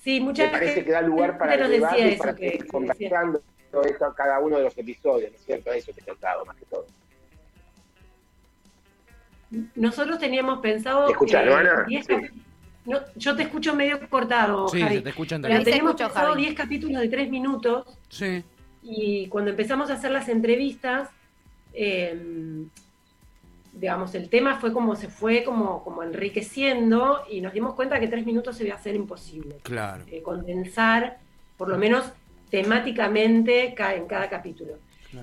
Sí, 0.00 0.20
muchas 0.20 0.46
Me 0.46 0.58
parece 0.58 0.84
que 0.84 0.90
da 0.90 1.02
lugar 1.02 1.36
para 1.36 1.54
el 1.54 1.70
debate 1.70 2.12
y 2.12 2.16
para 2.16 2.34
que, 2.34 2.50
seguir 2.50 2.66
conversando 2.66 3.40
todo 3.70 3.82
esto 3.84 4.06
a 4.06 4.14
cada 4.14 4.38
uno 4.40 4.56
de 4.56 4.64
los 4.64 4.76
episodios, 4.76 5.30
¿no 5.30 5.36
es 5.36 5.44
cierto? 5.44 5.72
Eso 5.72 5.92
que 5.92 6.00
he 6.00 6.04
tocado 6.04 6.44
más 6.44 6.56
que 6.56 6.64
todo. 6.64 6.86
Nosotros 9.74 10.18
teníamos 10.18 10.60
pensado. 10.60 11.08
¿Escuchar, 11.08 11.48
Ana? 11.48 11.86
No, 12.86 12.98
yo 13.14 13.36
te 13.36 13.42
escucho 13.42 13.74
medio 13.74 14.08
cortado. 14.08 14.68
Sí, 14.68 14.80
se 14.80 15.02
te 15.02 15.10
escuchan 15.10 15.42
Pero 15.42 15.62
teníamos 15.62 15.94
pensado 15.94 16.34
10 16.34 16.54
capítulos 16.54 17.00
de 17.02 17.08
3 17.08 17.30
minutos. 17.30 17.86
Sí. 18.08 18.42
Y 18.82 19.28
cuando 19.28 19.50
empezamos 19.50 19.90
a 19.90 19.94
hacer 19.94 20.10
las 20.10 20.28
entrevistas, 20.28 21.10
eh, 21.74 22.66
digamos, 23.72 24.14
el 24.14 24.28
tema 24.28 24.58
fue 24.58 24.72
como 24.72 24.96
se 24.96 25.08
fue 25.08 25.44
como, 25.44 25.84
como 25.84 26.02
enriqueciendo 26.02 27.20
y 27.30 27.40
nos 27.40 27.52
dimos 27.52 27.74
cuenta 27.74 28.00
que 28.00 28.08
tres 28.08 28.26
minutos 28.26 28.56
se 28.56 28.66
iba 28.66 28.74
a 28.74 28.82
ser 28.82 28.94
imposible. 28.94 29.56
Claro. 29.62 30.04
Eh, 30.08 30.22
condensar, 30.22 31.18
por 31.56 31.68
lo 31.68 31.78
menos 31.78 32.12
temáticamente, 32.50 33.74
en 33.76 34.06
cada 34.06 34.28
capítulo. 34.28 34.74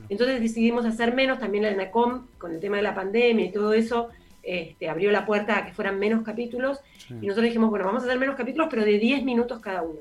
Entonces 0.09 0.41
decidimos 0.41 0.85
hacer 0.85 1.13
menos, 1.13 1.39
también 1.39 1.63
la 1.63 1.73
NACOM, 1.73 2.27
con 2.37 2.53
el 2.53 2.59
tema 2.59 2.77
de 2.77 2.83
la 2.83 2.95
pandemia 2.95 3.45
y 3.45 3.51
todo 3.51 3.73
eso, 3.73 4.09
este, 4.43 4.89
abrió 4.89 5.11
la 5.11 5.25
puerta 5.25 5.57
a 5.57 5.65
que 5.65 5.73
fueran 5.73 5.99
menos 5.99 6.23
capítulos, 6.23 6.79
y 7.09 7.25
nosotros 7.25 7.45
dijimos, 7.45 7.69
bueno, 7.69 7.85
vamos 7.85 8.03
a 8.03 8.05
hacer 8.05 8.19
menos 8.19 8.35
capítulos, 8.35 8.67
pero 8.69 8.83
de 8.83 8.99
10 8.99 9.23
minutos 9.23 9.59
cada 9.59 9.81
uno. 9.81 9.99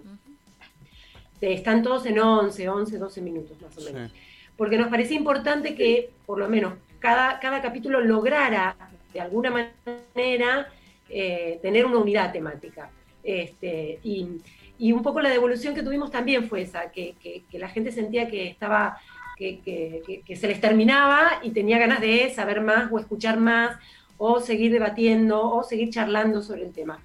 Están 1.40 1.82
todos 1.82 2.06
en 2.06 2.18
11, 2.18 2.68
11, 2.68 2.98
12 2.98 3.20
minutos 3.20 3.60
más 3.60 3.76
o 3.78 3.92
menos. 3.92 4.12
Porque 4.56 4.78
nos 4.78 4.88
parecía 4.88 5.16
importante 5.16 5.74
que, 5.74 6.10
por 6.24 6.38
lo 6.38 6.48
menos, 6.48 6.74
cada, 6.98 7.38
cada 7.40 7.62
capítulo 7.62 8.00
lograra 8.00 8.76
de 9.12 9.20
alguna 9.20 9.50
manera 9.50 10.68
eh, 11.08 11.58
tener 11.62 11.86
una 11.86 11.98
unidad 11.98 12.32
temática. 12.32 12.90
Este, 13.22 13.98
y, 14.02 14.92
un 14.92 15.02
poco 15.02 15.20
la 15.20 15.30
devolución 15.30 15.74
que 15.74 15.82
tuvimos 15.82 16.10
también 16.10 16.48
fue 16.48 16.62
esa, 16.62 16.90
que, 16.90 17.14
la 17.52 17.68
gente 17.68 17.92
sentía 17.92 18.28
que 18.28 18.46
estaba, 18.46 18.98
que, 19.38 20.22
se 20.36 20.48
les 20.48 20.60
terminaba 20.60 21.40
y 21.42 21.50
tenía 21.50 21.78
ganas 21.78 22.00
de 22.00 22.30
saber 22.34 22.60
más 22.60 22.92
o 22.92 22.98
escuchar 22.98 23.38
más 23.38 23.76
o 24.18 24.40
seguir 24.40 24.70
debatiendo 24.70 25.50
o 25.50 25.62
seguir 25.62 25.90
charlando 25.90 26.42
sobre 26.42 26.64
el 26.64 26.72
tema. 26.72 27.02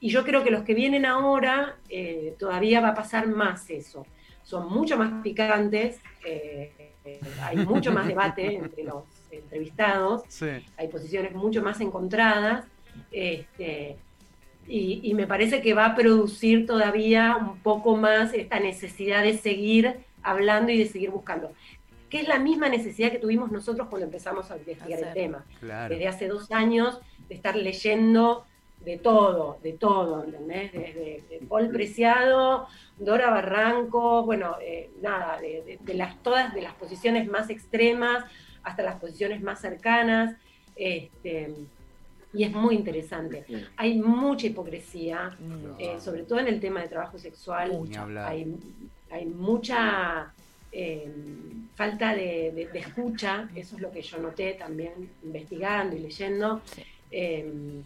Y 0.00 0.08
yo 0.08 0.24
creo 0.24 0.42
que 0.42 0.50
los 0.50 0.64
que 0.64 0.74
vienen 0.74 1.06
ahora 1.06 1.76
eh, 1.88 2.34
todavía 2.38 2.80
va 2.80 2.88
a 2.88 2.94
pasar 2.94 3.28
más 3.28 3.70
eso. 3.70 4.04
Son 4.42 4.68
mucho 4.68 4.96
más 4.96 5.22
picantes, 5.22 6.00
eh, 6.24 6.72
hay 7.40 7.58
mucho 7.58 7.92
más 7.92 8.08
debate 8.08 8.56
entre 8.56 8.82
los 8.82 9.04
entrevistados, 9.38 10.22
hay 10.76 10.88
posiciones 10.88 11.34
mucho 11.34 11.62
más 11.62 11.80
encontradas, 11.80 12.66
este, 13.10 13.96
y, 14.68 15.12
me 15.14 15.26
parece 15.26 15.60
que 15.60 15.74
va 15.74 15.86
a 15.86 15.94
producir 15.94 16.66
todavía 16.66 17.36
un 17.36 17.58
poco 17.58 17.96
más 17.96 18.32
esta 18.32 18.60
necesidad 18.60 19.22
de 19.22 19.36
seguir 19.36 19.96
hablando 20.22 20.70
y 20.70 20.78
de 20.78 20.86
seguir 20.86 21.10
buscando, 21.10 21.52
que 22.08 22.20
es 22.20 22.28
la 22.28 22.38
misma 22.38 22.68
necesidad 22.68 23.10
que 23.10 23.18
tuvimos 23.18 23.50
nosotros 23.50 23.88
cuando 23.88 24.06
empezamos 24.06 24.50
a 24.50 24.56
investigar 24.56 25.00
el 25.00 25.12
tema. 25.12 25.44
Desde 25.60 26.06
hace 26.06 26.28
dos 26.28 26.52
años, 26.52 27.00
de 27.28 27.34
estar 27.34 27.56
leyendo 27.56 28.46
de 28.84 28.98
todo, 28.98 29.58
de 29.62 29.72
todo, 29.72 30.24
¿entendés? 30.24 30.72
Desde 30.72 31.22
de 31.28 31.40
Paul 31.48 31.70
Preciado, 31.70 32.66
Dora 32.98 33.30
Barranco, 33.30 34.24
bueno, 34.24 34.56
eh, 34.60 34.90
nada, 35.00 35.40
de, 35.40 35.78
las, 35.94 36.20
todas 36.22 36.52
de 36.54 36.62
las 36.62 36.74
posiciones 36.74 37.28
más 37.28 37.48
extremas 37.50 38.24
hasta 38.62 38.82
las 38.82 39.00
posiciones 39.00 39.42
más 39.42 39.60
cercanas. 39.60 40.36
Este, 40.76 41.54
y 42.32 42.44
es 42.44 42.52
muy 42.52 42.74
interesante. 42.74 43.44
Hay 43.76 43.98
mucha 44.00 44.46
hipocresía, 44.46 45.36
eh, 45.78 45.96
sobre 46.00 46.22
todo 46.22 46.38
en 46.38 46.48
el 46.48 46.60
tema 46.60 46.80
de 46.80 46.88
trabajo 46.88 47.18
sexual. 47.18 47.88
Hay, 48.18 48.56
hay, 49.10 49.26
mucha 49.26 50.32
eh, 50.70 51.12
falta 51.74 52.14
de, 52.14 52.68
escucha, 52.72 53.50
eso 53.54 53.76
es 53.76 53.82
lo 53.82 53.92
que 53.92 54.00
yo 54.00 54.18
noté 54.18 54.54
también 54.54 55.10
investigando 55.22 55.94
y 55.94 56.00
leyendo. 56.00 56.62
Eh, 57.10 57.82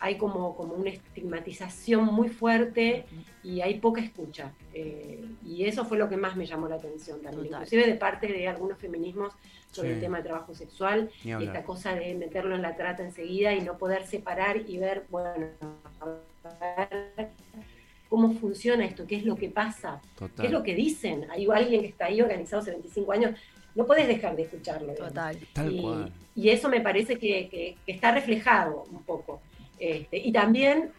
hay 0.00 0.16
como, 0.18 0.56
como 0.56 0.74
una 0.74 0.90
estigmatización 0.90 2.06
muy 2.06 2.28
fuerte 2.28 3.06
y 3.42 3.60
hay 3.60 3.80
poca 3.80 4.00
escucha. 4.00 4.52
y 4.74 5.64
eso 5.64 5.84
fue 5.84 5.98
lo 5.98 6.08
que 6.08 6.16
más 6.16 6.36
me 6.36 6.46
llamó 6.46 6.68
la 6.68 6.76
atención 6.76 7.20
también, 7.22 7.46
inclusive 7.46 7.86
de 7.86 7.94
parte 7.94 8.26
de 8.26 8.48
algunos 8.48 8.78
feminismos 8.78 9.32
sobre 9.70 9.94
el 9.94 10.00
tema 10.00 10.18
de 10.18 10.24
trabajo 10.24 10.54
sexual, 10.54 11.10
esta 11.24 11.64
cosa 11.64 11.94
de 11.94 12.14
meterlo 12.14 12.54
en 12.54 12.62
la 12.62 12.76
trata 12.76 13.02
enseguida 13.02 13.52
y 13.54 13.60
no 13.60 13.76
poder 13.76 14.06
separar 14.06 14.58
y 14.68 14.78
ver, 14.78 15.04
bueno, 15.10 15.48
cómo 18.08 18.32
funciona 18.34 18.84
esto, 18.84 19.06
qué 19.06 19.16
es 19.16 19.24
lo 19.24 19.36
que 19.36 19.48
pasa, 19.48 20.00
qué 20.36 20.46
es 20.46 20.52
lo 20.52 20.62
que 20.62 20.74
dicen. 20.74 21.26
Hay 21.30 21.46
alguien 21.52 21.80
que 21.80 21.88
está 21.88 22.06
ahí 22.06 22.20
organizado 22.20 22.62
hace 22.62 22.70
25 22.70 23.12
años, 23.12 23.40
no 23.74 23.86
puedes 23.86 24.06
dejar 24.06 24.36
de 24.36 24.42
escucharlo. 24.42 24.94
Total. 24.94 25.36
y, 26.36 26.48
eso 26.48 26.68
me 26.68 26.80
parece 26.80 27.18
que, 27.18 27.76
está 27.86 28.12
reflejado 28.12 28.84
un 28.90 29.02
poco. 29.02 29.40
Este, 29.78 30.18
y 30.18 30.32
también 30.32 30.92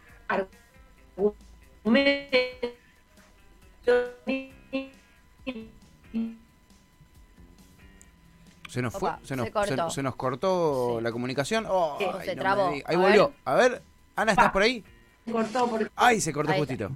Se 8.68 8.82
nos 8.82 8.92
fue, 8.92 9.10
se, 9.22 9.36
nos, 9.36 9.48
cortó. 9.50 9.90
Se, 9.90 10.02
nos 10.02 10.16
cortó 10.16 11.00
la 11.00 11.10
comunicación. 11.10 11.64
Oh, 11.66 11.96
se 12.22 12.36
trabó. 12.36 12.74
Ahí 12.84 12.96
volvió. 12.96 13.32
A 13.44 13.54
ver, 13.54 13.80
Ana, 14.16 14.32
¿estás 14.32 14.50
por 14.50 14.62
ahí? 14.62 14.84
Se 15.24 15.32
cortó. 15.32 15.70
Por... 15.70 15.90
Ay, 15.96 16.20
se 16.20 16.32
cortó 16.32 16.52
justito. 16.52 16.90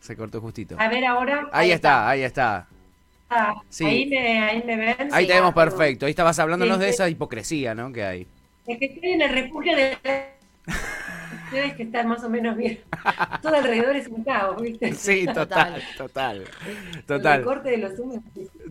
Se 0.00 0.16
cortó 0.16 0.40
justito. 0.40 0.74
A 0.78 0.88
ver 0.88 1.04
ahora. 1.04 1.48
Ahí, 1.52 1.70
está, 1.70 2.08
ahí 2.08 2.22
está. 2.22 2.66
Ah, 3.28 3.54
ahí, 3.80 4.06
me, 4.06 4.42
ahí 4.42 4.62
me 4.64 4.76
ven. 4.76 5.08
Ahí 5.12 5.26
te 5.26 5.34
vemos 5.34 5.54
perfecto. 5.54 6.06
Ahí 6.06 6.10
estabas 6.10 6.38
hablándonos 6.40 6.80
de 6.80 6.88
esa 6.88 7.08
hipocresía, 7.08 7.76
¿no? 7.76 7.92
Que 7.92 8.04
hay. 8.04 8.26
Es 8.66 8.78
que 8.78 8.86
estoy 8.86 9.10
en 9.10 9.22
el 9.22 9.30
refugio 9.30 9.76
de 9.76 9.98
Debes 11.50 11.74
que 11.74 11.82
estar 11.82 12.06
más 12.06 12.22
o 12.24 12.30
menos 12.30 12.56
bien. 12.56 12.80
Todo 13.42 13.54
alrededor 13.56 13.96
es 13.96 14.08
un 14.08 14.22
caos, 14.24 14.60
¿viste? 14.60 14.92
Sí, 14.92 15.26
total, 15.34 15.82
total. 15.96 16.44
Total. 17.06 17.38
El 17.40 17.44
corte 17.44 17.70
de 17.70 17.76
los 17.78 17.98
humos. 17.98 18.20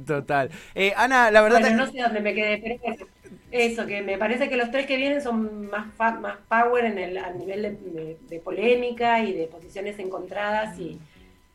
Total. 0.06 0.50
Eh, 0.76 0.94
Ana, 0.96 1.32
la 1.32 1.42
verdad. 1.42 1.60
Bueno, 1.60 1.86
no 1.86 1.92
sé 1.92 2.02
dónde 2.02 2.22
me 2.22 2.34
quedé, 2.34 2.58
pero 2.58 3.08
eso, 3.52 3.86
que 3.88 4.02
me 4.02 4.18
parece 4.18 4.48
que 4.48 4.58
los 4.58 4.70
tres 4.70 4.86
que 4.86 4.98
vienen 4.98 5.22
son 5.22 5.70
más, 5.70 5.88
más 5.98 6.38
power 6.48 6.86
en 6.86 6.98
el, 7.00 7.18
a 7.18 7.32
nivel 7.32 8.18
de, 8.30 8.40
polémica 8.40 9.22
y 9.22 9.34
de 9.34 9.48
posiciones 9.48 9.98
encontradas 9.98 10.78
y, 10.80 11.00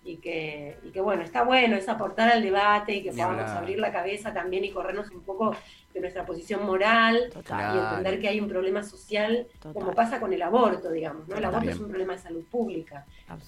y, 0.05 0.17
que, 0.17 0.77
y 0.83 0.91
que, 0.91 1.01
bueno, 1.01 1.23
está 1.23 1.45
bueno, 1.45 1.77
es 1.77 1.89
aportar 1.89 2.31
al 2.31 2.43
debate 2.43 2.97
y 2.97 3.03
que 3.03 3.13
podamos 3.13 3.49
abrir 3.51 3.79
la 3.79 3.93
cabeza 3.93 4.33
también 4.33 4.65
y 4.65 4.71
corrernos 4.71 5.11
un 5.11 5.23
poco 5.23 5.57
de 5.95 6.01
nuestra 6.01 6.27
posición 6.27 6.67
moral 6.67 7.31
y 7.33 7.79
entender 7.79 8.21
que 8.21 8.29
hay 8.29 8.41
un 8.41 8.49
problema 8.49 8.83
social, 8.83 9.47
como 9.73 9.95
pasa 9.95 10.19
con 10.19 10.33
el 10.33 10.43
aborto, 10.43 10.91
digamos, 10.91 11.29
¿no? 11.29 11.37
El 11.37 11.45
aborto 11.45 11.71
es 11.71 11.79
un 11.79 11.89
problema 11.89 12.15
de 12.15 12.19
salud 12.19 12.45
pública. 12.51 13.07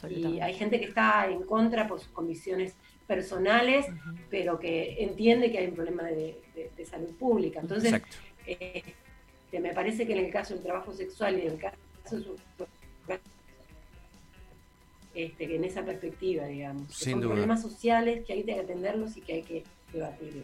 Y 0.09 0.41
hay 0.41 0.55
gente 0.55 0.79
que 0.79 0.87
está 0.87 1.27
en 1.29 1.43
contra 1.43 1.89
por 1.89 1.99
sus 1.99 2.13
condiciones 2.13 2.75
personales, 3.07 3.87
pero 4.31 4.59
que 4.61 5.03
entiende 5.03 5.51
que 5.51 5.59
hay 5.59 5.67
un 5.67 5.75
problema 5.75 6.05
de, 6.05 6.41
salud 6.89 7.11
pública. 7.17 7.61
Entonces, 7.61 8.01
este, 8.47 9.61
me 9.61 9.73
parece 9.75 10.07
que 10.07 10.13
en 10.13 10.25
el 10.25 10.31
caso 10.31 10.55
del 10.55 10.63
trabajo 10.63 10.93
sexual 10.93 11.39
y 11.39 11.43
en 11.43 11.53
el 11.53 11.59
caso 11.59 11.77
este, 15.15 15.57
en 15.57 15.65
esa 15.65 15.83
perspectiva, 15.83 16.45
digamos. 16.45 16.93
son 16.93 17.21
problemas 17.21 17.63
sociales 17.63 18.25
que 18.25 18.35
hay 18.35 18.45
que 18.45 18.55
atenderlos 18.55 19.17
y 19.17 19.23
que 19.23 19.33
hay 19.33 19.43
que 19.43 19.65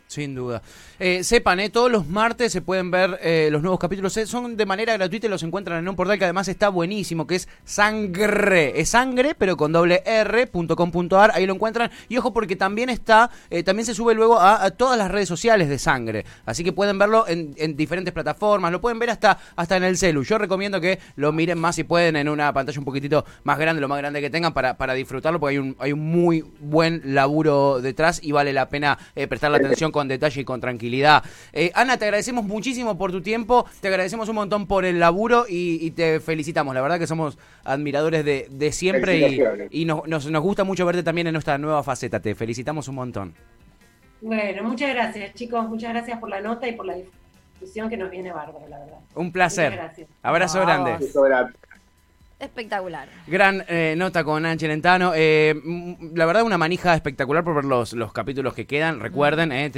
sin 0.07 0.35
duda. 0.35 0.63
Eh, 0.99 1.25
sepan, 1.25 1.61
eh, 1.61 1.71
todos 1.71 1.91
los 1.91 2.07
martes 2.07 2.53
se 2.53 2.61
pueden 2.61 2.91
ver 2.91 3.19
eh, 3.23 3.49
los 3.51 3.63
nuevos 3.63 3.81
capítulos. 3.81 4.17
Eh, 4.17 4.27
son 4.27 4.57
de 4.57 4.67
manera 4.67 4.93
gratuita 4.95 5.27
y 5.27 5.31
los 5.31 5.43
encuentran 5.43 5.79
en 5.79 5.89
un 5.89 5.97
portal 5.97 6.19
que 6.19 6.25
además 6.25 6.49
está 6.49 6.69
buenísimo, 6.69 7.27
que 7.27 7.37
es 7.37 7.49
Sangre. 7.65 8.81
Es 8.81 8.91
sangre, 8.91 9.35
pero 9.35 9.57
con 9.57 9.73
doble 9.73 10.03
r.com.ar. 10.05 11.33
Ahí 11.35 11.47
lo 11.47 11.55
encuentran. 11.55 11.91
Y 12.09 12.19
ojo, 12.19 12.33
porque 12.33 12.57
también 12.57 12.89
está, 12.89 13.31
también 13.65 13.87
se 13.87 13.95
sube 13.95 14.15
luego 14.15 14.41
a, 14.41 14.71
todas 14.71 14.99
las 14.99 15.11
redes 15.11 15.29
sociales 15.29 15.69
de 15.69 15.79
Sangre. 15.79 16.25
Así 16.45 16.65
que 16.65 16.73
pueden 16.73 16.99
verlo 16.99 17.27
en, 17.27 17.77
diferentes 17.77 18.13
plataformas. 18.13 18.73
Lo 18.73 18.81
pueden 18.81 18.99
ver 18.99 19.11
hasta, 19.11 19.39
hasta 19.57 19.77
en 19.77 19.85
el 19.85 19.97
celu. 19.97 20.23
Yo 20.23 20.39
recomiendo 20.39 20.81
que 20.81 20.99
lo 21.17 21.33
miren 21.33 21.59
más 21.59 21.77
si 21.77 21.85
pueden 21.85 22.17
en 22.17 22.29
una 22.29 22.53
pantalla 22.53 22.79
un 22.79 22.85
poquitito 22.85 23.25
más 23.45 23.59
grande, 23.59 23.81
lo 23.81 23.89
más 23.89 23.99
grande 23.99 24.21
que 24.21 24.31
tengan, 24.31 24.53
para, 24.53 24.77
para 24.77 24.95
disfrutarlo, 24.95 25.41
porque 25.41 25.53
hay 25.53 25.59
un, 25.59 25.77
hay 25.79 25.93
un 25.93 26.01
muy 26.01 26.45
buen 26.61 27.03
laburo 27.05 27.81
detrás 27.81 28.21
y 28.23 28.33
vale 28.33 28.53
la 28.53 28.69
pena 28.69 28.99
prestar 29.15 29.32
la 29.40 29.59
atención 29.59 29.92
con 29.92 30.09
detalle 30.09 30.40
y 30.40 30.45
con 30.45 30.61
tranquilidad. 30.61 31.23
Eh, 31.53 31.71
Ana, 31.75 31.97
te 31.97 32.05
agradecemos 32.05 32.45
muchísimo 32.45 32.97
por 32.99 33.12
tu 33.12 33.23
tiempo, 33.23 33.66
te 33.81 33.88
agradecemos 33.88 34.29
un 34.29 34.37
montón 34.37 34.66
por 34.66 34.85
el 34.85 34.99
laburo 34.99 35.47
y, 35.49 35.90
te 35.92 36.21
felicitamos. 36.21 36.75
La 36.75 36.81
verdad 36.81 36.99
que 36.99 37.07
somos 37.07 37.38
admiradores 37.64 38.25
de, 38.25 38.73
siempre 38.73 39.68
y, 39.71 39.85
nos, 39.85 40.07
nos, 40.07 40.42
gusta 40.42 40.64
mucho 40.64 40.87
verte 40.87 41.03
también 41.03 41.27
en 41.27 41.33
nuestra 41.33 41.59
nueva 41.59 41.83
faceta. 41.83 42.21
Te 42.21 42.35
felicitamos 42.35 42.88
un 42.88 42.95
montón. 42.95 43.35
Bueno, 44.21 44.62
muchas 44.62 44.90
gracias 44.95 45.35
chicos, 45.35 45.68
muchas 45.68 45.90
gracias 45.90 46.18
por 46.18 46.29
la 46.29 46.40
nota 46.40 46.68
y 46.68 46.73
por 46.73 46.87
la 46.87 46.95
discusión 46.95 47.88
que 47.90 47.97
nos 47.97 48.11
viene 48.11 48.33
bárbaro, 48.33 48.66
la 48.68 48.79
verdad. 48.79 48.99
Un 49.14 49.33
placer. 49.33 49.79
Abrazo 50.23 50.61
grande. 50.61 50.99
Espectacular. 52.43 53.09
Gran 53.29 53.65
eh, 53.69 53.95
nota 53.97 54.25
con 54.25 54.45
Ángel 54.45 54.71
Lentano. 54.71 55.13
Eh, 55.15 55.55
la 56.13 56.27
verdad, 56.27 56.43
una 56.43 56.59
manija 56.59 56.93
espectacular 56.93 57.45
por 57.45 57.55
ver 57.55 57.65
los, 57.65 57.93
los 57.93 58.13
capítulos 58.13 58.53
que 58.53 58.67
quedan. 58.67 58.99
Recuerden, 58.99 59.53
eh, 59.53 59.71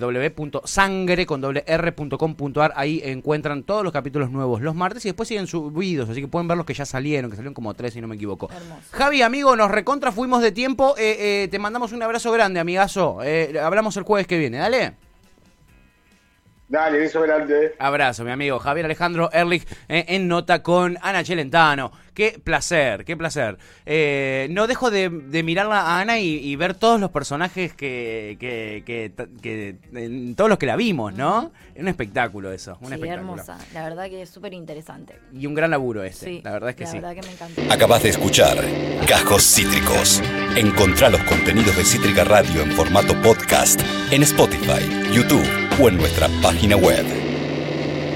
www.sangre.com.ar. 0.00 2.72
Ahí 2.76 3.02
encuentran 3.04 3.62
todos 3.62 3.84
los 3.84 3.92
capítulos 3.92 4.30
nuevos 4.30 4.62
los 4.62 4.74
martes 4.74 5.04
y 5.04 5.10
después 5.10 5.28
siguen 5.28 5.46
subidos. 5.46 6.08
Así 6.08 6.22
que 6.22 6.28
pueden 6.28 6.48
ver 6.48 6.56
los 6.56 6.64
que 6.64 6.72
ya 6.72 6.86
salieron, 6.86 7.30
que 7.30 7.36
salieron 7.36 7.52
como 7.52 7.74
tres, 7.74 7.92
si 7.92 8.00
no 8.00 8.08
me 8.08 8.16
equivoco. 8.16 8.48
Javi, 8.90 9.20
amigo, 9.20 9.54
nos 9.54 9.70
recontra 9.70 10.10
fuimos 10.10 10.40
de 10.40 10.50
tiempo. 10.50 10.94
te 10.96 11.58
mandamos 11.58 11.92
un 11.92 12.02
abrazo 12.02 12.32
grande, 12.32 12.58
amigazo. 12.58 13.18
hablamos 13.62 13.98
el 13.98 14.04
jueves 14.04 14.26
que 14.26 14.38
viene. 14.38 14.56
Dale. 14.56 15.07
Dale, 16.70 16.98
beso 16.98 17.22
grande. 17.22 17.74
Abrazo, 17.78 18.24
mi 18.24 18.30
amigo 18.30 18.58
Javier 18.58 18.84
Alejandro 18.84 19.30
Erlich 19.32 19.66
eh, 19.88 20.04
en 20.08 20.28
nota 20.28 20.62
con 20.62 20.98
Ana 21.00 21.24
Chelentano. 21.24 21.90
Qué 22.18 22.40
placer, 22.42 23.04
qué 23.04 23.16
placer. 23.16 23.58
Eh, 23.86 24.48
no 24.50 24.66
dejo 24.66 24.90
de, 24.90 25.08
mirarla 25.08 25.82
a 25.82 26.00
Ana 26.00 26.18
y, 26.18 26.56
ver 26.56 26.74
todos 26.74 26.98
los 26.98 27.12
personajes 27.12 27.74
que, 27.74 28.36
que, 28.40 28.82
que, 28.84 30.34
todos 30.34 30.50
los 30.50 30.58
que 30.58 30.66
la 30.66 30.74
vimos, 30.74 31.14
¿no? 31.14 31.52
Es 31.76 31.80
un 31.80 31.86
espectáculo 31.86 32.50
eso, 32.50 32.76
un 32.80 32.92
sí, 32.92 33.08
hermosa. 33.08 33.56
La 33.72 33.84
verdad 33.84 34.08
que 34.08 34.22
es 34.22 34.30
súper 34.30 34.52
interesante. 34.52 35.14
Y 35.32 35.46
un 35.46 35.54
gran 35.54 35.70
laburo 35.70 36.02
este. 36.02 36.26
Sí, 36.26 36.40
la 36.42 36.50
verdad 36.50 36.70
es 36.70 36.74
que 36.74 36.86
sí. 36.88 36.98
La 36.98 37.10
verdad 37.10 37.22
que 37.22 37.28
me 37.28 37.34
encantó. 37.34 37.72
Acabas 37.72 38.02
de 38.02 38.08
escuchar 38.08 38.64
Cajos 39.06 39.44
Cítricos. 39.44 40.20
Encontrá 40.56 41.10
los 41.10 41.22
contenidos 41.22 41.76
de 41.76 41.84
Cítrica 41.84 42.24
Radio 42.24 42.62
en 42.62 42.72
formato 42.72 43.14
podcast 43.22 43.80
en 44.10 44.24
Spotify, 44.24 45.12
YouTube 45.12 45.46
o 45.80 45.88
en 45.88 45.96
nuestra 45.96 46.26
página 46.42 46.74
web. 46.74 47.27